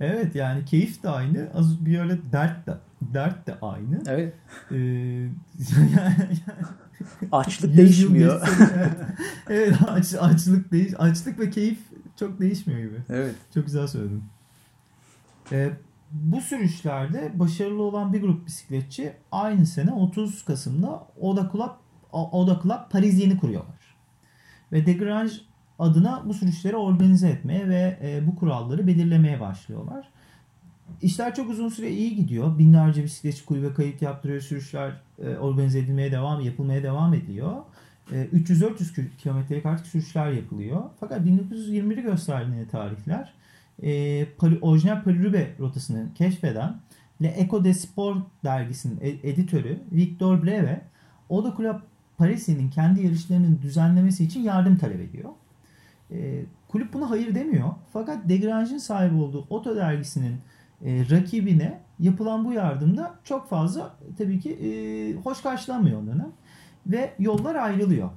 Evet 0.00 0.34
yani 0.34 0.64
keyif 0.64 1.02
de 1.02 1.08
aynı. 1.08 1.48
Az 1.54 1.86
bir 1.86 2.00
öyle 2.00 2.18
dert 2.32 2.66
de 2.66 2.72
dert 3.00 3.46
de 3.46 3.54
aynı. 3.62 4.02
Evet. 4.08 4.34
Ee, 4.70 4.74
Açlık 5.64 6.30
yüz 6.30 6.83
yıl 7.62 7.76
değişmiyor. 7.76 8.48
evet 9.48 9.76
aç, 9.86 10.14
açlık 10.20 10.72
değiş 10.72 10.92
açlık 10.98 11.38
ve 11.38 11.50
keyif 11.50 11.78
çok 12.16 12.40
değişmiyor 12.40 12.80
gibi. 12.80 12.96
Evet. 13.08 13.34
Çok 13.54 13.66
güzel 13.66 13.86
söyledin. 13.86 14.22
Ee, 15.52 15.70
bu 16.12 16.40
sürüşlerde 16.40 17.32
başarılı 17.34 17.82
olan 17.82 18.12
bir 18.12 18.20
grup 18.20 18.46
bisikletçi 18.46 19.12
aynı 19.32 19.66
sene 19.66 19.92
30 19.92 20.44
Kasım'da 20.44 21.06
Oda 21.20 21.50
Club, 21.52 21.70
Oda 22.12 22.60
Club 22.62 22.90
Paris'ieni 22.90 23.38
kuruyorlar. 23.38 23.96
Ve 24.72 24.86
Degrange 24.86 25.32
adına 25.78 26.22
bu 26.24 26.34
sürüşleri 26.34 26.76
organize 26.76 27.28
etmeye 27.28 27.68
ve 27.68 27.98
e, 28.02 28.26
bu 28.26 28.36
kuralları 28.36 28.86
belirlemeye 28.86 29.40
başlıyorlar. 29.40 30.08
İşler 31.02 31.34
çok 31.34 31.50
uzun 31.50 31.68
süre 31.68 31.90
iyi 31.90 32.16
gidiyor. 32.16 32.58
Binlerce 32.58 33.04
bisikletçi 33.04 33.44
kulübe 33.44 33.74
kayıt 33.74 34.02
yaptırıyor. 34.02 34.40
Sürüşler 34.40 35.00
e, 35.18 35.36
organize 35.36 35.78
edilmeye 35.78 36.12
devam, 36.12 36.40
yapılmaya 36.40 36.82
devam 36.82 37.14
ediyor. 37.14 37.52
E, 38.12 38.24
300-400 38.24 39.16
kilometrelik 39.18 39.66
artık 39.66 39.86
sürüşler 39.86 40.30
yapılıyor. 40.32 40.82
Fakat 41.00 41.20
1921'i 41.20 42.02
gösterdiğinde 42.02 42.68
tarihler 42.68 43.34
e, 43.82 43.90
Pari- 44.24 44.60
orijinal 44.60 45.02
Paris-Roubaix 45.02 45.58
rotasını 45.58 46.08
keşfeden 46.14 46.76
Le 47.22 47.26
Eco 47.28 47.64
des 47.64 47.80
Sports 47.80 48.20
dergisinin 48.44 48.98
e- 49.00 49.30
editörü 49.30 49.78
Victor 49.92 50.42
Breve 50.42 50.80
Oda 51.28 51.54
Club 51.56 51.80
Paris'in 52.18 52.70
kendi 52.70 53.02
yarışlarının 53.02 53.58
düzenlemesi 53.62 54.24
için 54.24 54.40
yardım 54.40 54.76
talep 54.76 55.00
ediyor. 55.00 55.30
E, 56.10 56.44
kulüp 56.68 56.92
buna 56.92 57.10
hayır 57.10 57.34
demiyor. 57.34 57.68
Fakat 57.92 58.28
Degrange'in 58.28 58.78
sahibi 58.78 59.14
olduğu 59.14 59.46
Oto 59.50 59.76
dergisinin 59.76 60.36
e, 60.84 61.10
rakibine 61.10 61.80
yapılan 61.98 62.44
bu 62.44 62.52
yardımda 62.52 63.14
çok 63.24 63.48
fazla 63.48 63.96
tabii 64.18 64.40
ki 64.40 64.52
e, 64.52 64.68
hoş 65.14 65.42
karşılanmıyor 65.42 66.02
onların. 66.02 66.32
Ve 66.86 67.14
yollar 67.18 67.54
ayrılıyor. 67.54 68.10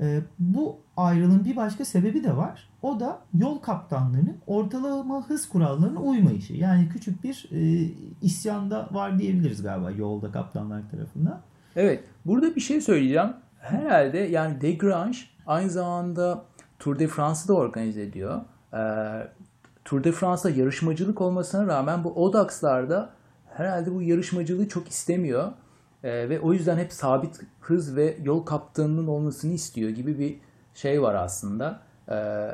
E, 0.00 0.20
bu 0.38 0.78
ayrılığın 0.96 1.44
bir 1.44 1.56
başka 1.56 1.84
sebebi 1.84 2.24
de 2.24 2.36
var. 2.36 2.68
O 2.82 3.00
da 3.00 3.18
yol 3.34 3.58
kaptanlarının 3.58 4.36
ortalama 4.46 5.28
hız 5.28 5.48
kurallarına 5.48 6.00
uymayışı. 6.00 6.54
Yani 6.54 6.88
küçük 6.88 7.24
bir 7.24 7.48
e, 7.52 7.90
isyanda 8.22 8.88
var 8.92 9.18
diyebiliriz 9.18 9.62
galiba 9.62 9.90
yolda 9.90 10.32
kaptanlar 10.32 10.90
tarafından. 10.90 11.40
Evet. 11.76 12.04
Burada 12.26 12.56
bir 12.56 12.60
şey 12.60 12.80
söyleyeceğim. 12.80 13.32
Herhalde 13.58 14.18
yani 14.18 14.60
Degrange 14.60 15.18
aynı 15.46 15.70
zamanda 15.70 16.44
Tour 16.78 16.98
de 16.98 17.08
France'ı 17.08 17.48
da 17.48 17.54
organize 17.54 18.02
ediyor. 18.02 18.40
Ee, 18.72 18.76
Tour 19.86 20.04
de 20.04 20.12
France'da 20.12 20.50
yarışmacılık 20.50 21.20
olmasına 21.20 21.66
rağmen 21.66 22.04
bu 22.04 22.24
Odaks'larda 22.24 23.10
herhalde 23.54 23.94
bu 23.94 24.02
yarışmacılığı 24.02 24.68
çok 24.68 24.88
istemiyor. 24.88 25.52
Ee, 26.04 26.28
ve 26.28 26.40
o 26.40 26.52
yüzden 26.52 26.78
hep 26.78 26.92
sabit 26.92 27.40
hız 27.60 27.96
ve 27.96 28.16
yol 28.22 28.44
kaptanının 28.44 29.06
olmasını 29.06 29.52
istiyor 29.52 29.90
gibi 29.90 30.18
bir 30.18 30.38
şey 30.74 31.02
var 31.02 31.14
aslında. 31.14 31.80
Ee, 32.10 32.48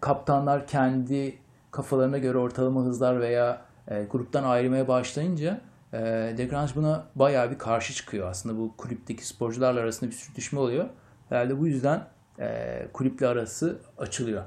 kaptanlar 0.00 0.66
kendi 0.66 1.38
kafalarına 1.70 2.18
göre 2.18 2.38
ortalama 2.38 2.82
hızlar 2.84 3.20
veya 3.20 3.62
e, 3.88 4.04
gruptan 4.04 4.44
ayrılmaya 4.44 4.88
başlayınca 4.88 5.60
e, 5.92 5.98
Degrange 6.36 6.72
buna 6.74 7.04
bayağı 7.14 7.50
bir 7.50 7.58
karşı 7.58 7.94
çıkıyor. 7.94 8.28
Aslında 8.28 8.58
bu 8.58 8.76
kulüpteki 8.76 9.26
sporcularla 9.26 9.80
arasında 9.80 10.10
bir 10.10 10.16
sürtüşme 10.16 10.60
oluyor. 10.60 10.84
Herhalde 11.28 11.60
bu 11.60 11.66
yüzden 11.66 12.06
e, 12.38 12.88
kulüple 12.92 13.26
arası 13.26 13.78
açılıyor. 13.98 14.42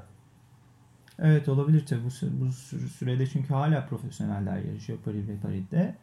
Evet 1.22 1.48
olabilir 1.48 1.86
tabii 1.86 2.00
bu, 2.00 2.40
bu 2.40 2.46
sü- 2.46 2.88
sürede 2.88 3.26
çünkü 3.26 3.54
hala 3.54 3.86
profesyoneller 3.86 4.58
yarışıyor 4.58 4.98
Paris 5.04 5.28
ve 5.28 5.36
Paris'te. 5.36 5.94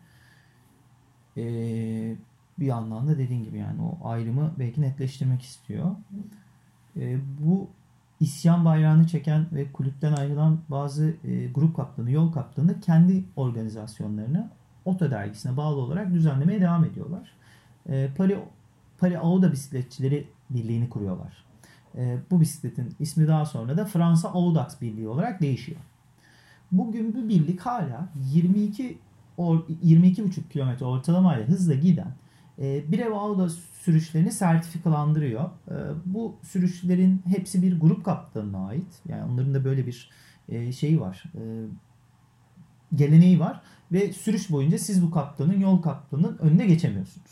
Ee, 1.37 2.15
bir 2.59 2.65
yandan 2.65 3.07
da 3.07 3.17
dediğin 3.17 3.43
gibi 3.43 3.57
yani 3.57 3.81
o 3.81 4.09
ayrımı 4.09 4.53
belki 4.59 4.81
netleştirmek 4.81 5.41
istiyor. 5.41 5.91
Ee, 6.97 7.17
bu 7.39 7.67
isyan 8.19 8.65
bayrağını 8.65 9.07
çeken 9.07 9.45
ve 9.51 9.71
kulüpten 9.71 10.13
ayrılan 10.13 10.59
bazı 10.69 11.15
e, 11.23 11.47
grup 11.47 11.75
kaptanı, 11.75 12.11
yol 12.11 12.31
kaptanı 12.31 12.81
kendi 12.81 13.23
organizasyonlarını 13.35 14.49
Oto 14.85 15.11
dergisine 15.11 15.57
bağlı 15.57 15.75
olarak 15.75 16.13
düzenlemeye 16.13 16.61
devam 16.61 16.85
ediyorlar. 16.85 17.31
Ee, 17.89 18.09
Paris, 18.17 18.37
Paris 18.97 19.17
Auda 19.17 19.51
Bisikletçileri 19.51 20.27
Birliği'ni 20.49 20.89
kuruyorlar. 20.89 21.45
E, 21.97 22.17
bu 22.31 22.41
bisikletin 22.41 22.95
ismi 22.99 23.27
daha 23.27 23.45
sonra 23.45 23.77
da 23.77 23.85
Fransa 23.85 24.29
Audax 24.29 24.81
Birliği 24.81 25.07
olarak 25.07 25.41
değişiyor. 25.41 25.79
Bugün 26.71 27.15
bu 27.15 27.29
birlik 27.29 27.61
hala 27.61 28.09
22 28.33 28.97
or, 29.37 29.57
22,5 29.57 30.49
kilometre 30.49 30.85
ortalamayla 30.85 31.47
hızla 31.47 31.73
giden 31.73 32.13
e, 32.59 32.91
bir 32.91 32.99
ev 32.99 33.49
sürüşlerini 33.81 34.31
sertifikalandırıyor. 34.31 35.43
E, 35.43 35.75
bu 36.05 36.35
sürüşlerin 36.43 37.21
hepsi 37.25 37.61
bir 37.61 37.79
grup 37.79 38.05
kaptanına 38.05 38.67
ait. 38.67 39.01
Yani 39.09 39.31
onların 39.31 39.53
da 39.53 39.65
böyle 39.65 39.87
bir 39.87 40.09
e, 40.49 40.71
şeyi 40.71 41.01
var. 41.01 41.23
E, 41.35 41.41
geleneği 42.95 43.39
var 43.39 43.61
ve 43.91 44.13
sürüş 44.13 44.51
boyunca 44.51 44.77
siz 44.77 45.03
bu 45.03 45.11
kaptanın 45.11 45.59
yol 45.59 45.81
kaptanının 45.81 46.37
önüne 46.37 46.65
geçemiyorsunuz. 46.65 47.31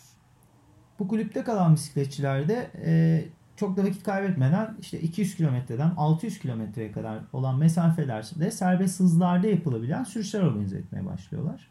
Bu 0.99 1.07
kulüpte 1.07 1.43
kalan 1.43 1.73
bisikletçiler 1.73 2.47
de 2.47 2.71
e, 2.85 3.23
çok 3.55 3.77
da 3.77 3.83
vakit 3.83 4.03
kaybetmeden 4.03 4.75
işte 4.81 5.01
200 5.01 5.35
kilometreden 5.35 5.91
600 5.97 6.39
kilometreye 6.39 6.91
kadar 6.91 7.19
olan 7.33 7.57
mesafelerde 7.57 8.51
serbest 8.51 8.99
hızlarda 8.99 9.47
yapılabilen 9.47 10.03
sürüşler 10.03 10.41
organize 10.41 10.77
etmeye 10.77 11.05
başlıyorlar. 11.05 11.67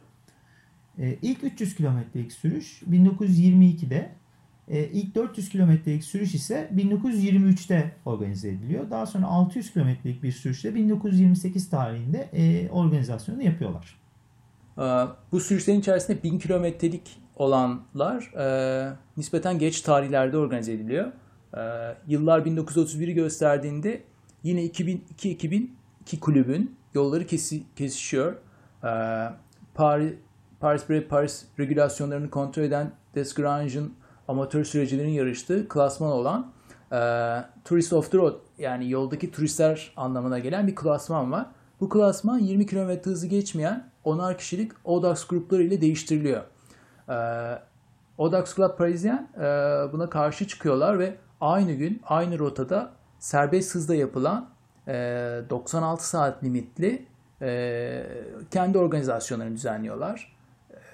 E, 0.99 1.19
ilk 1.23 1.45
300 1.45 1.75
kilometrelik 1.75 2.33
sürüş 2.33 2.83
1922'de, 2.91 4.11
e, 4.69 4.85
ilk 4.85 5.15
400 5.15 5.49
kilometrelik 5.49 6.05
sürüş 6.05 6.35
ise 6.35 6.71
1923'te 6.75 7.93
organize 8.05 8.49
ediliyor. 8.49 8.91
Daha 8.91 9.07
sonra 9.07 9.27
600 9.27 9.73
kilometrelik 9.73 10.23
bir 10.23 10.33
sürüşte 10.33 10.75
1928 10.75 11.71
tarihinde 11.71 12.29
e, 12.33 12.71
organizasyonu 12.71 13.43
yapıyorlar. 13.43 14.03
Ee, 14.79 14.83
Bu 15.33 15.41
sürüşlerin 15.41 15.81
içerisinde 15.81 16.23
1000 16.23 16.39
kilometrelik 16.39 17.21
olanlar 17.37 18.33
e, 18.39 18.97
nispeten 19.17 19.59
geç 19.59 19.81
tarihlerde 19.81 20.39
organize 20.39 20.73
ediliyor. 20.73 21.13
Ee, 21.57 21.61
yıllar 22.07 22.41
1931'i 22.41 23.15
gösterdiğinde 23.15 24.03
yine 24.43 24.67
2002-2002 24.67 25.69
kulübün 26.21 26.77
yolları 26.95 27.27
kesi, 27.27 27.63
kesişiyor. 27.77 28.33
Ee, 28.85 28.89
Paris, 29.75 30.13
Paris 30.61 30.89
Brave 30.89 31.09
Paris 31.09 31.45
regülasyonlarını 31.59 32.31
kontrol 32.31 32.63
eden 32.63 32.93
Desgrange'ın 33.15 33.95
amatör 34.29 34.65
sürecilerin 34.65 35.11
yarıştığı 35.11 35.69
klasman 35.69 36.13
olan 36.13 36.53
e, 36.93 36.99
Tourist 37.65 37.93
of 37.93 38.11
the 38.11 38.19
Road 38.19 38.35
yani 38.59 38.91
yoldaki 38.91 39.31
turistler 39.31 39.93
anlamına 39.97 40.39
gelen 40.39 40.67
bir 40.67 40.75
klasman 40.75 41.33
var. 41.33 41.47
Bu 41.81 41.89
klasman 41.89 42.39
20 42.39 42.67
km 42.67 42.91
hızı 43.05 43.27
geçmeyen 43.27 43.91
10'ar 44.05 44.37
kişilik 44.37 44.73
Audax 44.85 45.27
grupları 45.27 45.63
ile 45.63 45.81
değiştiriliyor. 45.81 46.43
Ee, 47.09 47.13
Audax 48.19 48.57
Club 48.57 48.79
Parisien 48.79 49.29
e, 49.37 49.43
buna 49.93 50.11
karşı 50.11 50.47
çıkıyorlar 50.47 50.99
ve 50.99 51.17
aynı 51.43 51.73
gün 51.73 52.03
aynı 52.05 52.39
rotada 52.39 52.93
serbest 53.19 53.75
hızda 53.75 53.95
yapılan 53.95 54.51
e, 54.89 54.93
96 55.51 56.09
saat 56.09 56.45
limitli 56.45 57.07
e, 57.43 58.07
kendi 58.51 58.79
organizasyonlarını 58.79 59.55
düzenliyorlar. 59.55 60.37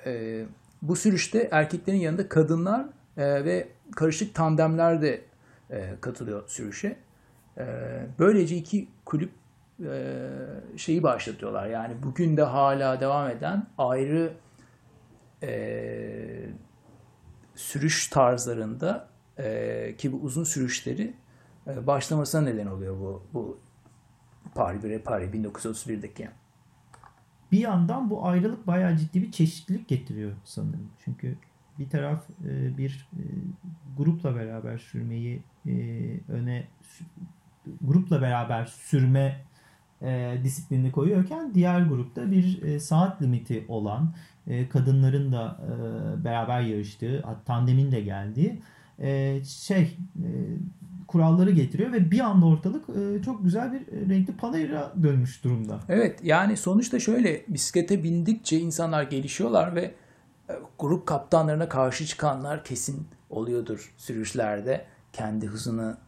E, 0.06 0.44
bu 0.82 0.96
sürüşte 0.96 1.48
erkeklerin 1.52 1.98
yanında 1.98 2.28
kadınlar 2.28 2.86
e, 3.16 3.44
ve 3.44 3.68
karışık 3.96 4.34
tandemler 4.34 5.02
de 5.02 5.20
e, 5.70 5.94
katılıyor 6.00 6.48
sürüşe. 6.48 6.96
E, 7.58 7.66
böylece 8.18 8.56
iki 8.56 8.88
kulüp 9.04 9.30
e, 9.84 10.18
şeyi 10.76 11.02
başlatıyorlar. 11.02 11.66
Yani 11.66 11.94
bugün 12.02 12.36
de 12.36 12.42
hala 12.42 13.00
devam 13.00 13.30
eden 13.30 13.66
ayrı 13.78 14.32
e, 15.42 15.50
sürüş 17.54 18.08
tarzlarında 18.08 19.08
e, 19.38 19.94
ki 19.98 20.12
bu 20.12 20.16
uzun 20.16 20.44
sürüşleri 20.44 21.14
e, 21.66 21.86
başlamasına 21.86 22.40
neden 22.40 22.66
oluyor 22.66 23.00
bu 23.00 23.22
bu 23.34 23.58
Paris 24.54 24.82
Brave 24.82 25.02
Paris 25.02 25.30
1931'deki. 25.30 26.28
Bir 27.52 27.58
yandan 27.58 28.10
bu 28.10 28.26
ayrılık 28.26 28.66
bayağı 28.66 28.96
ciddi 28.96 29.22
bir 29.22 29.32
çeşitlilik 29.32 29.88
getiriyor 29.88 30.32
sanırım. 30.44 30.90
Çünkü 31.04 31.36
bir 31.78 31.90
taraf 31.90 32.24
e, 32.44 32.78
bir 32.78 33.08
e, 33.12 33.22
grupla 33.96 34.36
beraber 34.36 34.78
sürmeyi 34.78 35.42
e, 35.66 35.72
öne 36.28 36.68
grupla 37.80 38.22
beraber 38.22 38.66
sürme 38.66 39.44
e, 40.02 40.38
disiplinini 40.44 40.92
koyuyorken 40.92 41.54
diğer 41.54 41.80
grupta 41.80 42.30
bir 42.30 42.62
e, 42.62 42.80
saat 42.80 43.22
limiti 43.22 43.64
olan 43.68 44.14
e, 44.46 44.68
kadınların 44.68 45.32
da 45.32 45.60
e, 45.62 46.24
beraber 46.24 46.60
yarıştığı 46.60 47.24
tandemin 47.46 47.92
de 47.92 48.00
geldiği 48.00 48.62
e, 49.02 49.40
şey 49.44 49.98
e, 50.16 50.28
kuralları 51.06 51.50
getiriyor 51.50 51.92
ve 51.92 52.10
bir 52.10 52.20
anda 52.20 52.46
ortalık 52.46 52.84
e, 52.88 53.22
çok 53.22 53.44
güzel 53.44 53.72
bir 53.72 54.08
renkli 54.10 54.36
panayıra 54.36 54.92
dönmüş 55.02 55.44
durumda. 55.44 55.80
Evet 55.88 56.20
yani 56.22 56.56
sonuçta 56.56 57.00
şöyle 57.00 57.44
bisiklete 57.48 58.02
bindikçe 58.02 58.58
insanlar 58.60 59.02
gelişiyorlar 59.02 59.74
ve 59.74 59.94
grup 60.78 61.06
kaptanlarına 61.06 61.68
karşı 61.68 62.06
çıkanlar 62.06 62.64
kesin 62.64 63.06
oluyordur 63.30 63.94
sürüşlerde. 63.96 64.84
Kendi 65.12 65.46
hızını 65.46 65.98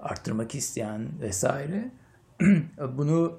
arttırmak 0.00 0.54
isteyen 0.54 1.08
vesaire. 1.20 1.90
Bunu 2.96 3.38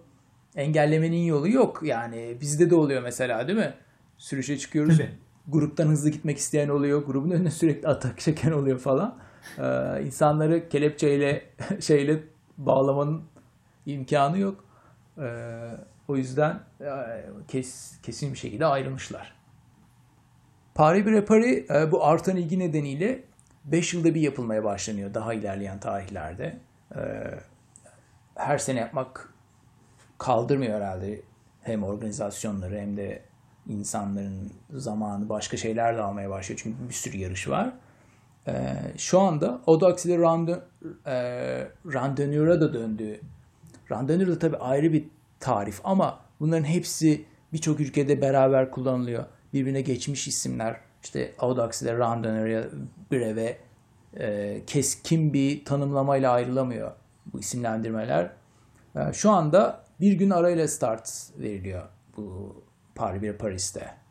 engellemenin 0.55 1.23
yolu 1.23 1.49
yok. 1.49 1.81
Yani 1.83 2.37
bizde 2.41 2.69
de 2.69 2.75
oluyor 2.75 3.01
mesela 3.01 3.47
değil 3.47 3.59
mi? 3.59 3.73
Sürüşe 4.17 4.57
çıkıyoruz. 4.57 4.97
Tabii. 4.97 5.24
Gruptan 5.47 5.87
hızlı 5.87 6.09
gitmek 6.09 6.37
isteyen 6.37 6.69
oluyor. 6.69 7.05
Grubun 7.05 7.31
önüne 7.31 7.51
sürekli 7.51 7.87
atak 7.87 8.19
çeken 8.19 8.51
oluyor 8.51 8.79
falan. 8.79 9.17
Ee, 9.59 10.03
insanları 10.05 10.69
kelepçeyle 10.69 11.49
şeyle 11.79 12.23
bağlamanın 12.57 13.23
imkanı 13.85 14.37
yok. 14.37 14.65
Ee, 15.17 15.71
o 16.07 16.15
yüzden 16.15 16.59
e, 16.81 16.89
kes, 17.47 18.01
kesin 18.03 18.33
bir 18.33 18.37
şekilde 18.37 18.65
ayrılmışlar. 18.65 19.35
Paris 20.75 21.05
bir 21.05 21.21
Paris 21.21 21.71
e, 21.71 21.91
bu 21.91 22.05
artan 22.05 22.35
ilgi 22.35 22.59
nedeniyle 22.59 23.23
5 23.65 23.93
yılda 23.93 24.15
bir 24.15 24.21
yapılmaya 24.21 24.63
başlanıyor 24.63 25.13
daha 25.13 25.33
ilerleyen 25.33 25.79
tarihlerde. 25.79 26.59
Ee, 26.95 26.99
her 28.35 28.57
sene 28.57 28.79
yapmak 28.79 29.33
kaldırmıyor 30.17 30.75
herhalde 30.75 31.21
hem 31.61 31.83
organizasyonları 31.83 32.79
hem 32.79 32.97
de 32.97 33.21
insanların 33.69 34.51
zamanı 34.73 35.29
başka 35.29 35.57
şeylerle 35.57 36.01
almaya 36.01 36.29
başlıyor. 36.29 36.59
Çünkü 36.63 36.89
bir 36.89 36.93
sürü 36.93 37.17
yarış 37.17 37.49
var. 37.49 37.73
Ee, 38.47 38.75
şu 38.97 39.19
anda 39.19 39.61
Odax 39.65 40.05
ile 40.05 40.17
Randon, 40.17 40.59
e, 41.05 41.13
Randonneure'a 41.93 42.61
da 42.61 42.73
döndü. 42.73 43.19
Randonneur 43.91 44.27
da 44.27 44.39
tabii 44.39 44.57
ayrı 44.57 44.93
bir 44.93 45.05
tarif 45.39 45.81
ama 45.83 46.19
bunların 46.39 46.63
hepsi 46.63 47.25
birçok 47.53 47.79
ülkede 47.79 48.21
beraber 48.21 48.71
kullanılıyor. 48.71 49.25
Birbirine 49.53 49.81
geçmiş 49.81 50.27
isimler. 50.27 50.77
İşte 51.03 51.33
Audax 51.39 51.81
ile 51.81 51.97
Randonneur 51.97 52.65
breve 53.11 53.57
e, 54.19 54.61
keskin 54.67 55.33
bir 55.33 55.65
tanımlamayla 55.65 56.31
ayrılamıyor 56.31 56.91
bu 57.33 57.39
isimlendirmeler. 57.39 58.31
E, 58.95 59.13
şu 59.13 59.31
anda 59.31 59.83
bir 59.99 60.13
gün 60.13 60.29
arayla 60.29 60.67
start 60.67 61.29
veriliyor 61.37 61.83
bu 62.17 62.55
Paris 62.95 63.21
bir 63.21 63.33
Paris'te. 63.33 64.05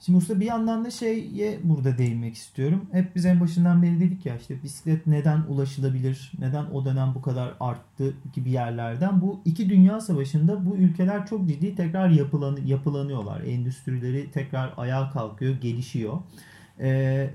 Şimdi 0.00 0.18
usta 0.18 0.40
bir 0.40 0.46
yandan 0.46 0.84
da 0.84 0.90
şeye 0.90 1.60
burada 1.64 1.98
değinmek 1.98 2.34
istiyorum. 2.34 2.86
Hep 2.92 3.16
biz 3.16 3.26
en 3.26 3.40
başından 3.40 3.82
beri 3.82 4.00
dedik 4.00 4.26
ya 4.26 4.36
işte 4.36 4.62
bisiklet 4.62 5.06
neden 5.06 5.42
ulaşılabilir, 5.48 6.32
neden 6.38 6.64
o 6.64 6.84
dönem 6.84 7.12
bu 7.14 7.22
kadar 7.22 7.54
arttı 7.60 8.14
gibi 8.34 8.50
yerlerden. 8.50 9.20
Bu 9.20 9.40
iki 9.44 9.70
dünya 9.70 10.00
savaşında 10.00 10.66
bu 10.66 10.76
ülkeler 10.76 11.26
çok 11.26 11.48
ciddi 11.48 11.74
tekrar 11.74 12.08
yapılan, 12.08 12.58
yapılanıyorlar. 12.64 13.40
Endüstrileri 13.40 14.30
tekrar 14.30 14.74
ayağa 14.76 15.10
kalkıyor, 15.10 15.60
gelişiyor. 15.60 16.18
Ee, 16.80 17.30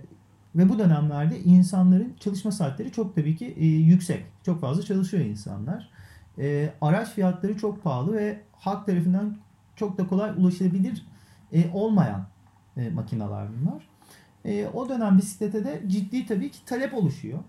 ve 0.56 0.70
bu 0.70 0.80
dönemlerde 0.80 1.40
insanların 1.40 2.14
çalışma 2.20 2.52
saatleri 2.52 2.92
çok 2.92 3.16
tabii 3.16 3.36
ki 3.36 3.56
e, 3.58 3.66
yüksek. 3.66 4.26
Çok 4.46 4.62
fazla 4.62 4.84
çalışıyor 4.84 5.24
insanlar. 5.24 5.90
E, 6.40 6.74
araç 6.82 7.10
fiyatları 7.10 7.58
çok 7.58 7.84
pahalı 7.84 8.16
ve 8.16 8.42
halk 8.52 8.86
tarafından 8.86 9.38
çok 9.78 9.98
da 9.98 10.08
kolay 10.08 10.32
ulaşılabilir 10.38 11.06
e, 11.54 11.72
olmayan 11.74 12.28
e, 12.78 12.90
makineler 12.90 13.48
bunlar. 13.62 13.88
E, 14.46 14.68
o 14.68 14.90
dönem 14.90 15.18
bisiklete 15.18 15.66
de 15.66 15.84
ciddi 15.88 16.26
tabii 16.26 16.52
ki 16.52 16.66
talep 16.66 16.94
oluşuyor. 16.94 17.40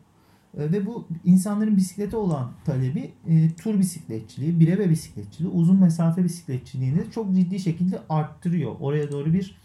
E, 0.59 0.73
ve 0.73 0.87
bu 0.87 1.07
insanların 1.25 1.77
bisiklete 1.77 2.17
olan 2.17 2.51
talebi 2.65 3.13
e, 3.29 3.55
tur 3.55 3.79
bisikletçiliği, 3.79 4.61
birebe 4.61 4.91
bisikletçiliği, 4.91 5.53
uzun 5.53 5.81
mesafe 5.81 6.25
bisikletçiliğini 6.25 7.11
çok 7.11 7.35
ciddi 7.35 7.61
şekilde 7.61 8.01
arttırıyor. 8.09 8.77
Oraya 8.81 9.13
doğru 9.13 9.33
bir 9.33 9.59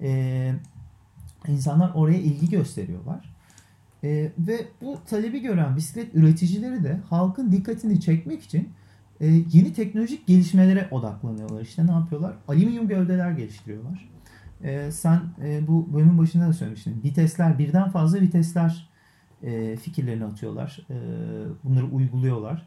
e, 0.00 0.52
insanlar 1.48 1.90
oraya 1.94 2.18
ilgi 2.18 2.50
gösteriyorlar. 2.50 3.36
E, 4.04 4.32
ve 4.38 4.66
bu 4.82 4.98
talebi 5.06 5.40
gören 5.40 5.76
bisiklet 5.76 6.14
üreticileri 6.14 6.84
de 6.84 7.00
halkın 7.10 7.52
dikkatini 7.52 8.00
çekmek 8.00 8.42
için 8.42 8.68
e, 9.20 9.26
yeni 9.26 9.72
teknolojik 9.72 10.26
gelişmelere 10.26 10.88
odaklanıyorlar. 10.90 11.60
İşte 11.60 11.86
ne 11.86 11.90
yapıyorlar? 11.90 12.34
Alüminyum 12.48 12.88
gövdeler 12.88 13.30
geliştiriyorlar. 13.30 14.08
E, 14.62 14.90
sen 14.90 15.20
e, 15.44 15.66
bu 15.66 15.94
bölümün 15.94 16.18
başında 16.18 16.48
da 16.48 16.52
söylemiştin. 16.52 17.02
Vitesler, 17.04 17.58
birden 17.58 17.90
fazla 17.90 18.20
vitesler 18.20 18.90
e, 19.42 19.76
fikirlerini 19.76 20.24
atıyorlar. 20.24 20.86
E, 20.90 20.96
bunları 21.64 21.86
uyguluyorlar. 21.86 22.66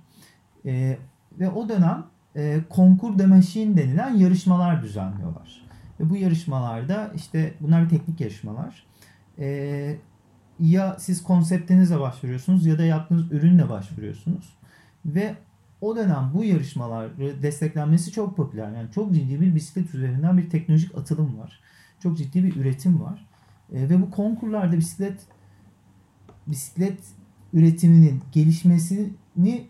E, 0.65 0.97
ve 1.39 1.49
o 1.49 1.69
dönem 1.69 2.05
e, 2.35 2.59
konkur 2.69 3.19
de 3.19 3.25
machine 3.25 3.77
denilen 3.77 4.15
yarışmalar 4.15 4.83
düzenliyorlar. 4.83 5.61
Ve 5.99 6.09
bu 6.09 6.15
yarışmalarda 6.15 7.11
işte 7.15 7.53
bunlar 7.59 7.83
bir 7.83 7.89
teknik 7.89 8.21
yarışmalar. 8.21 8.85
E, 9.39 9.97
ya 10.59 10.95
siz 10.99 11.23
konseptinizle 11.23 11.99
başvuruyorsunuz 11.99 12.65
ya 12.65 12.77
da 12.77 12.85
yaptığınız 12.85 13.31
ürünle 13.31 13.69
başvuruyorsunuz. 13.69 14.57
Ve 15.05 15.35
o 15.81 15.95
dönem 15.95 16.31
bu 16.33 16.43
yarışmaları 16.43 17.41
desteklenmesi 17.41 18.11
çok 18.11 18.37
popüler. 18.37 18.71
Yani 18.71 18.91
çok 18.91 19.13
ciddi 19.13 19.41
bir 19.41 19.55
bisiklet 19.55 19.95
üzerinden 19.95 20.37
bir 20.37 20.49
teknolojik 20.49 20.97
atılım 20.97 21.39
var. 21.39 21.59
Çok 22.03 22.17
ciddi 22.17 22.43
bir 22.43 22.55
üretim 22.55 23.01
var. 23.01 23.27
E, 23.73 23.89
ve 23.89 24.01
bu 24.01 24.11
konkurlarda 24.11 24.77
bisiklet 24.77 25.19
bisiklet 26.47 26.99
üretiminin 27.53 28.21
gelişmesini 28.31 29.09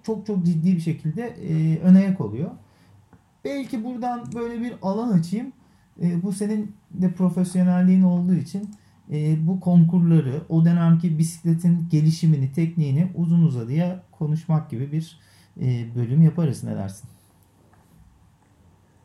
çok 0.04 0.26
çok 0.26 0.46
ciddi 0.46 0.76
bir 0.76 0.82
şekilde 0.82 1.22
e, 1.24 1.80
öne 1.80 2.04
yak 2.04 2.22
oluyor. 2.22 2.52
Belki 3.46 3.84
buradan 3.84 4.26
böyle 4.36 4.62
bir 4.62 4.74
alan 4.82 5.20
açayım. 5.20 5.54
E, 6.02 6.24
bu 6.24 6.34
senin 6.34 6.76
de 6.92 7.12
profesyonelliğin 7.12 8.02
olduğu 8.02 8.34
için 8.34 8.70
e, 9.12 9.48
bu 9.48 9.60
konkurları, 9.60 10.42
o 10.50 10.66
dönemki 10.66 11.18
bisikletin 11.18 11.88
gelişimini, 11.92 12.52
tekniğini 12.52 13.12
uzun 13.16 13.42
uzadıya 13.42 14.04
konuşmak 14.12 14.70
gibi 14.70 14.92
bir 14.92 15.20
bölüm 15.96 16.22
yaparız. 16.22 16.64
Ne 16.64 16.76
dersin? 16.76 17.10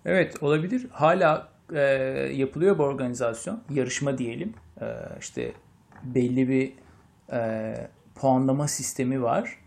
Evet 0.04 0.42
olabilir. 0.42 0.86
Hala 0.90 1.48
e, 1.72 1.80
yapılıyor 2.34 2.78
bu 2.78 2.82
organizasyon. 2.82 3.62
Yarışma 3.70 4.18
diyelim. 4.18 4.54
E, 4.80 4.86
işte 5.20 5.52
belli 6.02 6.48
bir 6.48 6.72
e, 7.32 7.74
puanlama 8.14 8.68
sistemi 8.68 9.22
var. 9.22 9.58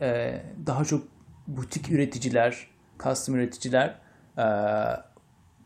E, 0.00 0.42
daha 0.66 0.84
çok 0.84 1.04
butik 1.46 1.90
üreticiler, 1.90 2.66
custom 2.98 3.34
üreticiler 3.34 3.94
e, 4.38 4.44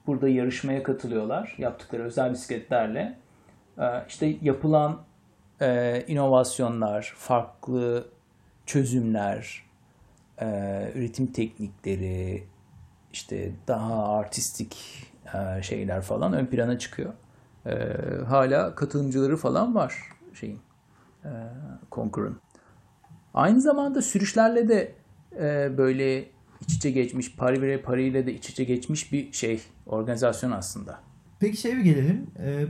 burada 0.06 0.28
yarışmaya 0.28 0.82
katılıyorlar. 0.82 1.54
Yaptıkları 1.58 2.02
özel 2.02 2.32
bisikletlerle. 2.32 3.18
E, 3.78 3.84
işte 4.08 4.36
yapılan 4.42 5.00
e, 5.60 6.00
inovasyonlar, 6.06 7.12
farklı 7.16 8.08
çözümler, 8.66 9.69
e, 10.40 10.46
üretim 10.94 11.26
teknikleri, 11.26 12.44
işte 13.12 13.52
daha 13.68 14.16
artistik 14.16 14.76
e, 15.34 15.62
şeyler 15.62 16.02
falan 16.02 16.32
ön 16.32 16.46
plana 16.46 16.78
çıkıyor. 16.78 17.12
E, 17.66 17.72
hala 18.28 18.74
katılımcıları 18.74 19.36
falan 19.36 19.74
var 19.74 19.94
şeyin 20.34 20.58
e, 21.24 21.30
Conquer'ın. 21.92 22.40
Aynı 23.34 23.60
zamanda 23.60 24.02
sürüşlerle 24.02 24.68
de 24.68 24.94
e, 25.40 25.78
böyle 25.78 26.18
iç 26.60 26.74
içe 26.74 26.90
geçmiş, 26.90 27.36
Paris 27.36 27.60
ve 27.60 27.82
Paris 27.82 28.10
ile 28.10 28.26
de 28.26 28.34
iç 28.34 28.50
içe 28.50 28.64
geçmiş 28.64 29.12
bir 29.12 29.32
şey, 29.32 29.62
organizasyon 29.86 30.50
aslında. 30.50 31.00
Peki 31.40 31.56
şey 31.56 31.76
bir 31.76 31.82
gelelim. 31.82 32.26
Ee, 32.38 32.64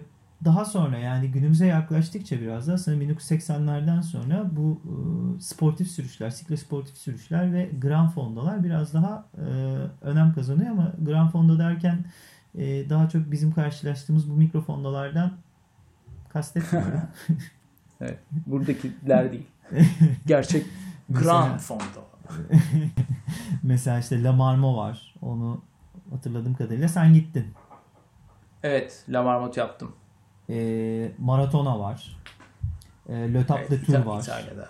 daha 0.45 0.65
sonra 0.65 0.99
yani 0.99 1.31
günümüze 1.31 1.67
yaklaştıkça 1.67 2.41
biraz 2.41 2.69
daha 2.69 2.79
sanırım 2.79 3.03
1980'lerden 3.03 4.01
sonra 4.01 4.51
bu 4.53 4.81
e, 4.85 5.41
sportif 5.41 5.89
sürüşler, 5.91 6.31
siklosportif 6.31 6.97
sürüşler 6.97 7.53
ve 7.53 7.71
Grand 7.81 8.11
Fondo'lar 8.11 8.65
biraz 8.65 8.95
daha 8.95 9.25
e, 9.37 9.45
önem 10.03 10.33
kazanıyor 10.35 10.71
ama 10.71 10.93
Grand 10.99 11.31
Fondo 11.31 11.59
derken 11.59 12.05
e, 12.55 12.91
daha 12.91 13.09
çok 13.09 13.31
bizim 13.31 13.53
karşılaştığımız 13.53 14.31
bu 14.31 14.35
mikrofondolardan 14.35 15.33
kastetmiyorum. 16.29 17.01
evet, 18.01 18.19
buradakiler 18.47 19.33
değil. 19.33 19.47
Gerçek 20.27 20.67
Grand 21.11 21.59
Fondo. 21.59 22.05
Mesela 23.63 23.99
işte 23.99 24.23
La 24.23 24.33
Marmo 24.33 24.77
var. 24.77 25.15
Onu 25.23 25.63
hatırladığım 26.11 26.55
kadarıyla 26.55 26.89
sen 26.89 27.15
gittin. 27.15 27.47
Evet, 28.63 29.05
La 29.09 29.23
Marmot 29.23 29.57
yaptım. 29.57 29.93
E, 30.51 31.13
Maratona 31.19 31.79
var. 31.81 32.17
E, 33.09 33.15
Le 33.35 33.47
Tap 33.47 33.59
Evet, 33.59 33.71
de 33.71 33.83
Tour 33.83 33.99
var. 33.99 34.23
İtalya'da. 34.23 34.69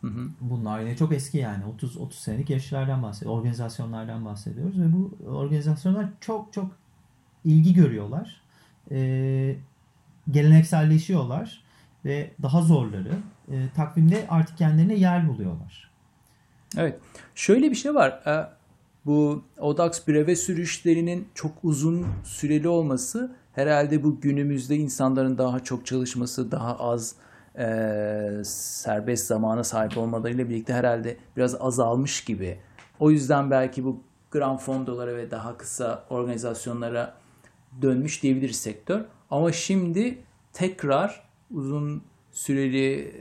Hı 0.00 0.06
hı. 0.06 0.28
Bunlar 0.40 0.80
yine 0.80 0.96
çok 0.96 1.12
eski 1.12 1.38
yani 1.38 1.64
30 1.64 1.96
30 1.96 2.18
senelik 2.18 2.50
yarışlardan 2.50 3.02
bahsediyoruz. 3.02 3.38
Organizasyonlardan 3.38 4.24
bahsediyoruz 4.24 4.80
ve 4.80 4.92
bu 4.92 5.10
organizasyonlar 5.26 6.06
çok 6.20 6.52
çok 6.52 6.70
ilgi 7.44 7.74
görüyorlar. 7.74 8.40
Ee, 8.90 9.56
gelenekselleşiyorlar. 10.30 11.62
ve 12.04 12.30
daha 12.42 12.62
zorları 12.62 13.12
e, 13.48 13.68
takvimde 13.74 14.26
artık 14.28 14.58
kendilerine 14.58 14.94
yer 14.94 15.28
buluyorlar. 15.28 15.90
Evet. 16.76 16.98
Şöyle 17.34 17.70
bir 17.70 17.76
şey 17.76 17.94
var. 17.94 18.10
E, 18.10 18.46
bu 19.06 19.44
ODAX 19.58 20.08
breve 20.08 20.36
sürüşlerinin 20.36 21.28
çok 21.34 21.52
uzun 21.62 22.06
süreli 22.24 22.68
olması 22.68 23.36
herhalde 23.52 24.02
bu 24.02 24.20
günümüzde 24.20 24.76
insanların 24.76 25.38
daha 25.38 25.60
çok 25.60 25.86
çalışması, 25.86 26.50
daha 26.50 26.78
az 26.78 27.14
e, 27.58 28.42
serbest 28.44 29.26
zamana 29.26 29.64
sahip 29.64 29.98
olmalarıyla 29.98 30.48
birlikte 30.48 30.72
herhalde 30.72 31.16
biraz 31.36 31.54
azalmış 31.60 32.24
gibi. 32.24 32.58
O 33.00 33.10
yüzden 33.10 33.50
belki 33.50 33.84
bu 33.84 34.00
grand 34.30 34.58
fondolara 34.58 35.16
ve 35.16 35.30
daha 35.30 35.56
kısa 35.56 36.04
organizasyonlara 36.10 37.14
dönmüş 37.82 38.22
diyebiliriz 38.22 38.56
sektör. 38.56 39.04
Ama 39.30 39.52
şimdi 39.52 40.18
tekrar 40.52 41.22
uzun 41.50 42.02
süreli 42.32 43.14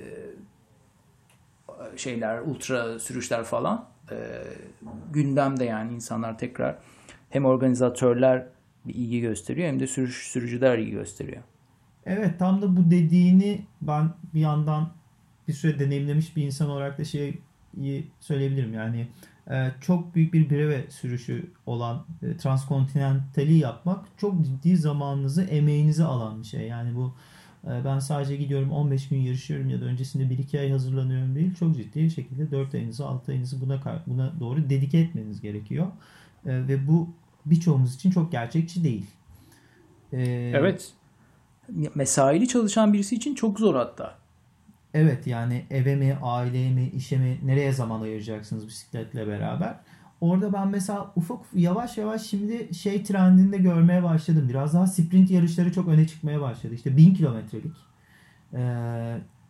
şeyler, 1.96 2.40
ultra 2.40 3.00
sürüşler 3.00 3.44
falan 3.44 3.86
gündemde 5.14 5.64
yani 5.66 5.94
insanlar 5.94 6.38
tekrar 6.38 6.78
hem 7.30 7.46
organizatörler 7.46 8.48
bir 8.86 8.96
ilgi 8.96 9.22
gösteriyor 9.22 9.68
hem 9.68 9.80
de 9.80 9.88
sürüş 9.88 10.28
sürücüler 10.28 10.78
ilgi 10.78 10.92
gösteriyor. 10.92 11.42
Evet 12.06 12.40
tam 12.40 12.62
da 12.62 12.78
bu 12.78 12.92
dediğini 12.92 13.62
ben 13.82 14.14
bir 14.34 14.40
yandan 14.40 14.90
bir 15.48 15.54
süre 15.54 15.80
deneyimlemiş 15.80 16.36
bir 16.36 16.44
insan 16.44 16.70
olarak 16.70 16.98
da 16.98 17.06
şeyi 17.06 17.42
söyleyebilirim. 18.20 18.74
Yani 18.74 19.08
e, 19.50 19.72
çok 19.82 20.16
büyük 20.16 20.34
bir 20.34 20.50
breve 20.50 20.86
sürüşü 20.90 21.52
olan 21.66 22.06
e, 22.22 22.38
transkontinentali 22.38 23.54
yapmak 23.54 24.06
çok 24.18 24.46
ciddi 24.46 24.78
zamanınızı, 24.78 25.44
emeğinizi 25.44 26.04
alan 26.04 26.42
bir 26.42 26.48
şey. 26.48 26.68
Yani 26.68 26.96
bu 26.96 27.14
e, 27.68 27.86
ben 27.86 28.00
sadece 28.00 28.36
gidiyorum 28.36 28.72
15 28.72 29.10
gün 29.10 29.18
yarışıyorum 29.18 29.70
ya 29.70 29.82
da 29.82 29.86
öncesinde 29.86 30.24
1-2 30.24 30.60
ay 30.60 30.72
hazırlanıyorum 30.72 31.36
değil. 31.36 31.56
Çok 31.56 31.76
ciddi 31.76 32.12
şekilde 32.12 32.52
4 32.52 32.74
ayınızı 32.74 33.08
6 33.08 33.32
ayınızı 33.32 33.62
buna 33.62 34.04
buna 34.08 34.40
doğru 34.40 34.70
dedike 34.70 35.00
etmeniz 35.00 35.42
gerekiyor. 35.42 35.88
Ve 36.46 36.88
bu 36.88 37.10
birçoğumuz 37.46 37.96
için 37.96 38.12
çok 38.12 38.32
gerçekçi 38.32 38.84
değil. 38.84 39.06
Evet. 40.14 40.92
Mesaili 41.96 42.48
çalışan 42.48 42.94
birisi 42.94 43.16
için 43.16 43.36
çok 43.36 43.60
zor 43.60 43.76
hatta. 43.76 44.18
Evet 44.94 45.28
yani 45.28 45.66
eve 45.70 45.96
mi, 45.96 46.18
aileye 46.22 46.72
mi, 46.72 46.90
işe 46.90 47.18
mi, 47.18 47.40
nereye 47.44 47.72
zaman 47.74 48.02
ayıracaksınız 48.02 48.68
bisikletle 48.68 49.28
beraber. 49.28 49.76
Orada 50.22 50.54
ben 50.54 50.68
mesela 50.68 51.12
ufak 51.16 51.40
yavaş 51.54 51.98
yavaş 51.98 52.22
şimdi 52.22 52.76
şey 52.76 53.04
trendinde 53.04 53.58
görmeye 53.58 54.04
başladım. 54.04 54.50
Biraz 54.50 54.74
daha 54.74 54.88
sprint 54.88 55.32
yarışları 55.32 55.74
çok 55.74 55.88
öne 55.88 56.08
çıkmaya 56.08 56.42
başladı. 56.42 56.74
İşte 56.74 56.98
1000 56.98 57.14
kilometrelik. 57.14 57.76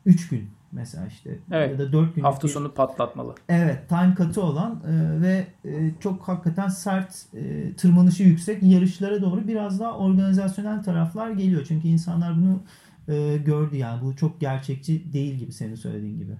3 0.06 0.30
gün 0.30 0.50
mesela 0.72 1.08
işte 1.08 1.40
evet. 1.52 1.72
ya 1.72 1.80
da 1.80 1.92
4 1.92 2.16
gün. 2.16 2.22
Hafta 2.22 2.48
sonu 2.48 2.74
patlatmalı. 2.74 3.36
Evet 3.50 3.90
time 3.90 4.16
katı 4.16 4.42
olan 4.42 4.82
e, 4.88 5.22
ve 5.22 5.48
e, 5.66 5.92
çok 6.00 6.28
hakikaten 6.28 6.68
sert 6.68 7.26
e, 7.34 7.74
tırmanışı 7.76 8.24
yüksek 8.24 8.64
yarışlara 8.64 9.22
doğru 9.22 9.48
biraz 9.48 9.80
daha 9.80 9.98
organizasyonel 9.98 10.84
taraflar 10.84 11.32
geliyor. 11.32 11.66
Çünkü 11.68 11.88
insanlar 11.88 12.38
bunu 12.38 12.62
e, 13.08 13.38
gördü 13.38 13.76
yani 13.76 14.02
bu 14.02 14.16
çok 14.16 14.42
gerçekçi 14.42 15.14
değil 15.14 15.36
gibi 15.36 15.52
senin 15.52 15.76
söylediğin 15.76 16.18
gibi. 16.18 16.34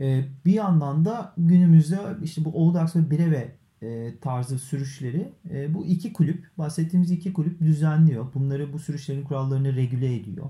E, 0.00 0.24
bir 0.44 0.52
yandan 0.52 1.04
da 1.04 1.32
günümüzde 1.38 1.98
işte 2.22 2.44
bu 2.44 2.50
Audax 2.50 2.96
ve 2.96 3.10
Breve 3.10 3.60
e, 3.82 4.18
tarzı 4.20 4.58
sürüşleri 4.58 5.32
e, 5.50 5.74
bu 5.74 5.86
iki 5.86 6.12
kulüp 6.12 6.44
bahsettiğimiz 6.58 7.10
iki 7.10 7.32
kulüp 7.32 7.60
düzenliyor. 7.60 8.26
Bunları 8.34 8.72
bu 8.72 8.78
sürüşlerin 8.78 9.24
kurallarını 9.24 9.76
regüle 9.76 10.14
ediyor. 10.14 10.46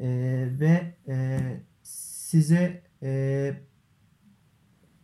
E, 0.00 0.08
ve 0.60 0.94
e, 1.08 1.38
size 2.28 2.82
e, 3.02 3.52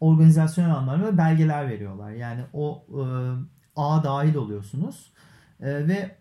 organizasyon 0.00 0.70
anlamında 0.70 1.18
belgeler 1.18 1.68
veriyorlar. 1.68 2.10
Yani 2.10 2.40
o 2.52 2.86
e, 2.88 3.02
ağa 3.76 4.04
dahil 4.04 4.34
oluyorsunuz 4.34 5.12
e, 5.60 5.88
ve 5.88 6.16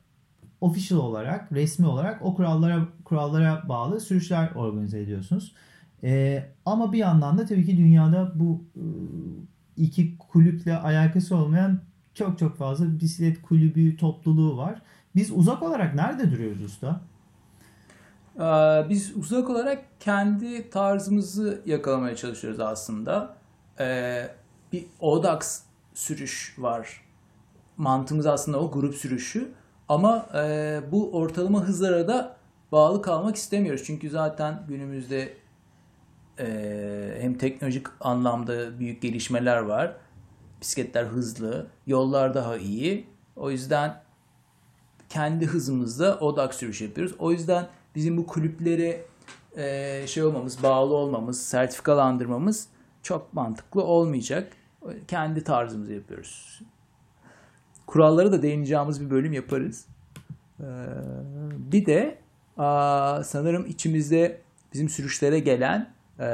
official 0.62 1.00
olarak, 1.00 1.52
resmi 1.52 1.88
olarak 1.88 2.26
o 2.26 2.36
kurallara 2.36 2.88
kurallara 3.06 3.70
bağlı 3.70 4.00
sürüşler 4.00 4.52
organize 4.56 5.00
ediyorsunuz. 5.00 5.56
E, 6.04 6.44
ama 6.66 6.94
bir 6.94 6.98
yandan 6.98 7.38
da 7.38 7.46
tabii 7.46 7.66
ki 7.66 7.78
dünyada 7.78 8.32
bu 8.36 8.64
e, 8.76 8.84
iki 9.78 10.18
kulüple 10.18 10.78
alakası 10.78 11.36
olmayan 11.36 11.82
çok 12.14 12.40
çok 12.40 12.58
fazla 12.58 13.00
bisiklet 13.00 13.42
kulübü 13.42 13.98
topluluğu 13.98 14.58
var. 14.58 14.82
Biz 15.16 15.32
uzak 15.32 15.64
olarak 15.64 15.96
nerede 15.96 16.32
duruyoruz 16.32 16.64
usta? 16.64 17.02
Ee, 18.40 18.86
biz 18.90 19.18
uzak 19.18 19.50
olarak 19.50 19.86
kendi 20.00 20.70
tarzımızı 20.70 21.62
yakalamaya 21.66 22.16
çalışıyoruz 22.16 22.60
aslında. 22.60 23.38
Ee, 23.80 24.28
bir 24.74 24.86
Odax 25.00 25.62
sürüş 25.94 26.56
var. 26.58 27.02
Mantığımız 27.78 28.26
aslında 28.26 28.60
o 28.60 28.72
grup 28.72 28.96
sürüşü. 28.96 29.52
Ama 29.90 30.30
e, 30.36 30.82
bu 30.92 31.12
ortalama 31.12 31.64
hızlara 31.64 32.08
da 32.08 32.36
bağlı 32.72 33.02
kalmak 33.02 33.36
istemiyoruz. 33.36 33.84
Çünkü 33.86 34.10
zaten 34.10 34.64
günümüzde 34.68 35.34
e, 36.40 37.18
hem 37.20 37.38
teknolojik 37.38 37.88
anlamda 38.00 38.80
büyük 38.80 39.02
gelişmeler 39.02 39.58
var. 39.58 39.96
Bisikletler 40.62 41.04
hızlı, 41.04 41.68
yollar 41.88 42.34
daha 42.34 42.58
iyi. 42.58 43.08
O 43.36 43.52
yüzden 43.52 44.02
kendi 45.10 45.46
hızımızda 45.46 46.20
odak 46.20 46.54
sürüş 46.54 46.82
yapıyoruz. 46.82 47.16
O 47.20 47.32
yüzden 47.32 47.68
bizim 47.96 48.18
bu 48.18 48.28
kulüplere 48.28 49.06
e, 49.58 50.08
şey 50.08 50.24
olmamız, 50.24 50.64
bağlı 50.64 50.94
olmamız, 50.94 51.42
sertifikalandırmamız 51.42 52.68
çok 53.04 53.34
mantıklı 53.34 53.84
olmayacak. 53.84 54.54
Kendi 55.08 55.44
tarzımızı 55.44 55.94
yapıyoruz. 55.94 56.62
Kuralları 57.88 58.32
da 58.32 58.42
değineceğimiz 58.42 59.02
bir 59.02 59.10
bölüm 59.10 59.34
yaparız. 59.34 59.86
Ee, 60.60 60.64
bir 61.72 61.86
de 61.86 62.18
aa, 62.58 63.24
sanırım 63.24 63.66
içimizde 63.66 64.42
bizim 64.74 64.90
sürüşlere 64.90 65.40
gelen 65.40 65.94
e, 66.20 66.26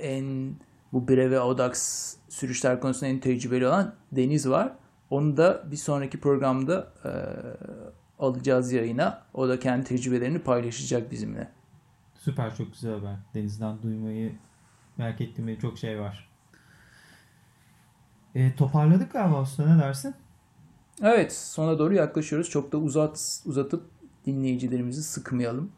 en 0.00 0.54
bu 0.92 1.08
Breve 1.08 1.40
Odax 1.40 2.16
sürüşler 2.28 2.80
konusunda 2.80 3.10
en 3.10 3.20
tecrübeli 3.20 3.66
olan 3.66 3.94
Deniz 4.12 4.48
var. 4.48 4.72
Onu 5.10 5.36
da 5.36 5.70
bir 5.70 5.76
sonraki 5.76 6.20
programda 6.20 6.92
e, 7.04 7.10
alacağız 8.20 8.72
yayına. 8.72 9.22
O 9.34 9.48
da 9.48 9.58
kendi 9.58 9.84
tecrübelerini 9.84 10.38
paylaşacak 10.38 11.10
bizimle. 11.10 11.48
Süper 12.14 12.56
çok 12.56 12.72
güzel 12.72 12.98
haber. 12.98 13.16
Deniz'den 13.34 13.82
duymayı 13.82 14.32
merak 14.96 15.20
ettiğim 15.20 15.58
çok 15.58 15.78
şey 15.78 16.00
var. 16.00 16.30
E, 18.34 18.54
toparladık 18.56 19.12
galiba 19.12 19.42
usta 19.42 19.74
ne 19.74 19.82
dersin? 19.82 20.14
Evet 21.02 21.32
sona 21.32 21.78
doğru 21.78 21.94
yaklaşıyoruz. 21.94 22.50
Çok 22.50 22.72
da 22.72 22.78
uzat 22.78 23.42
uzatıp 23.46 23.90
dinleyicilerimizi 24.26 25.02
sıkmayalım. 25.02 25.72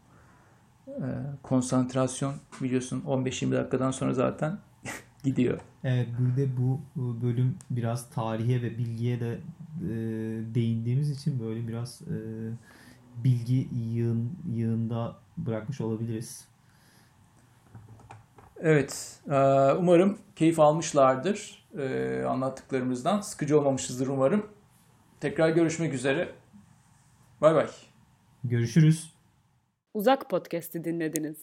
Ee, 0.88 0.92
konsantrasyon 1.42 2.34
biliyorsun 2.62 3.02
15-20 3.06 3.52
dakikadan 3.52 3.90
sonra 3.90 4.14
zaten 4.14 4.58
gidiyor. 5.22 5.60
Evet 5.84 6.08
burada 6.18 6.56
bu 6.56 6.80
bölüm 7.22 7.58
biraz 7.70 8.10
tarihe 8.10 8.62
ve 8.62 8.78
bilgiye 8.78 9.20
de 9.20 9.32
e, 9.80 9.88
değindiğimiz 10.54 11.10
için 11.10 11.40
böyle 11.40 11.68
biraz 11.68 12.02
e, 12.02 12.16
bilgi 13.24 13.68
yığın, 13.74 14.32
yığında 14.54 15.16
bırakmış 15.36 15.80
olabiliriz. 15.80 16.48
Evet. 18.60 19.20
E, 19.30 19.36
umarım 19.72 20.18
keyif 20.36 20.60
almışlardır 20.60 21.64
e, 21.78 22.24
anlattıklarımızdan. 22.28 23.20
Sıkıcı 23.20 23.58
olmamışızdır 23.58 24.06
umarım. 24.06 24.46
Tekrar 25.20 25.50
görüşmek 25.50 25.94
üzere. 25.94 26.32
Bay 27.40 27.54
bay. 27.54 27.68
Görüşürüz. 28.44 29.12
Uzak 29.94 30.30
Podcast'i 30.30 30.84
dinlediniz. 30.84 31.38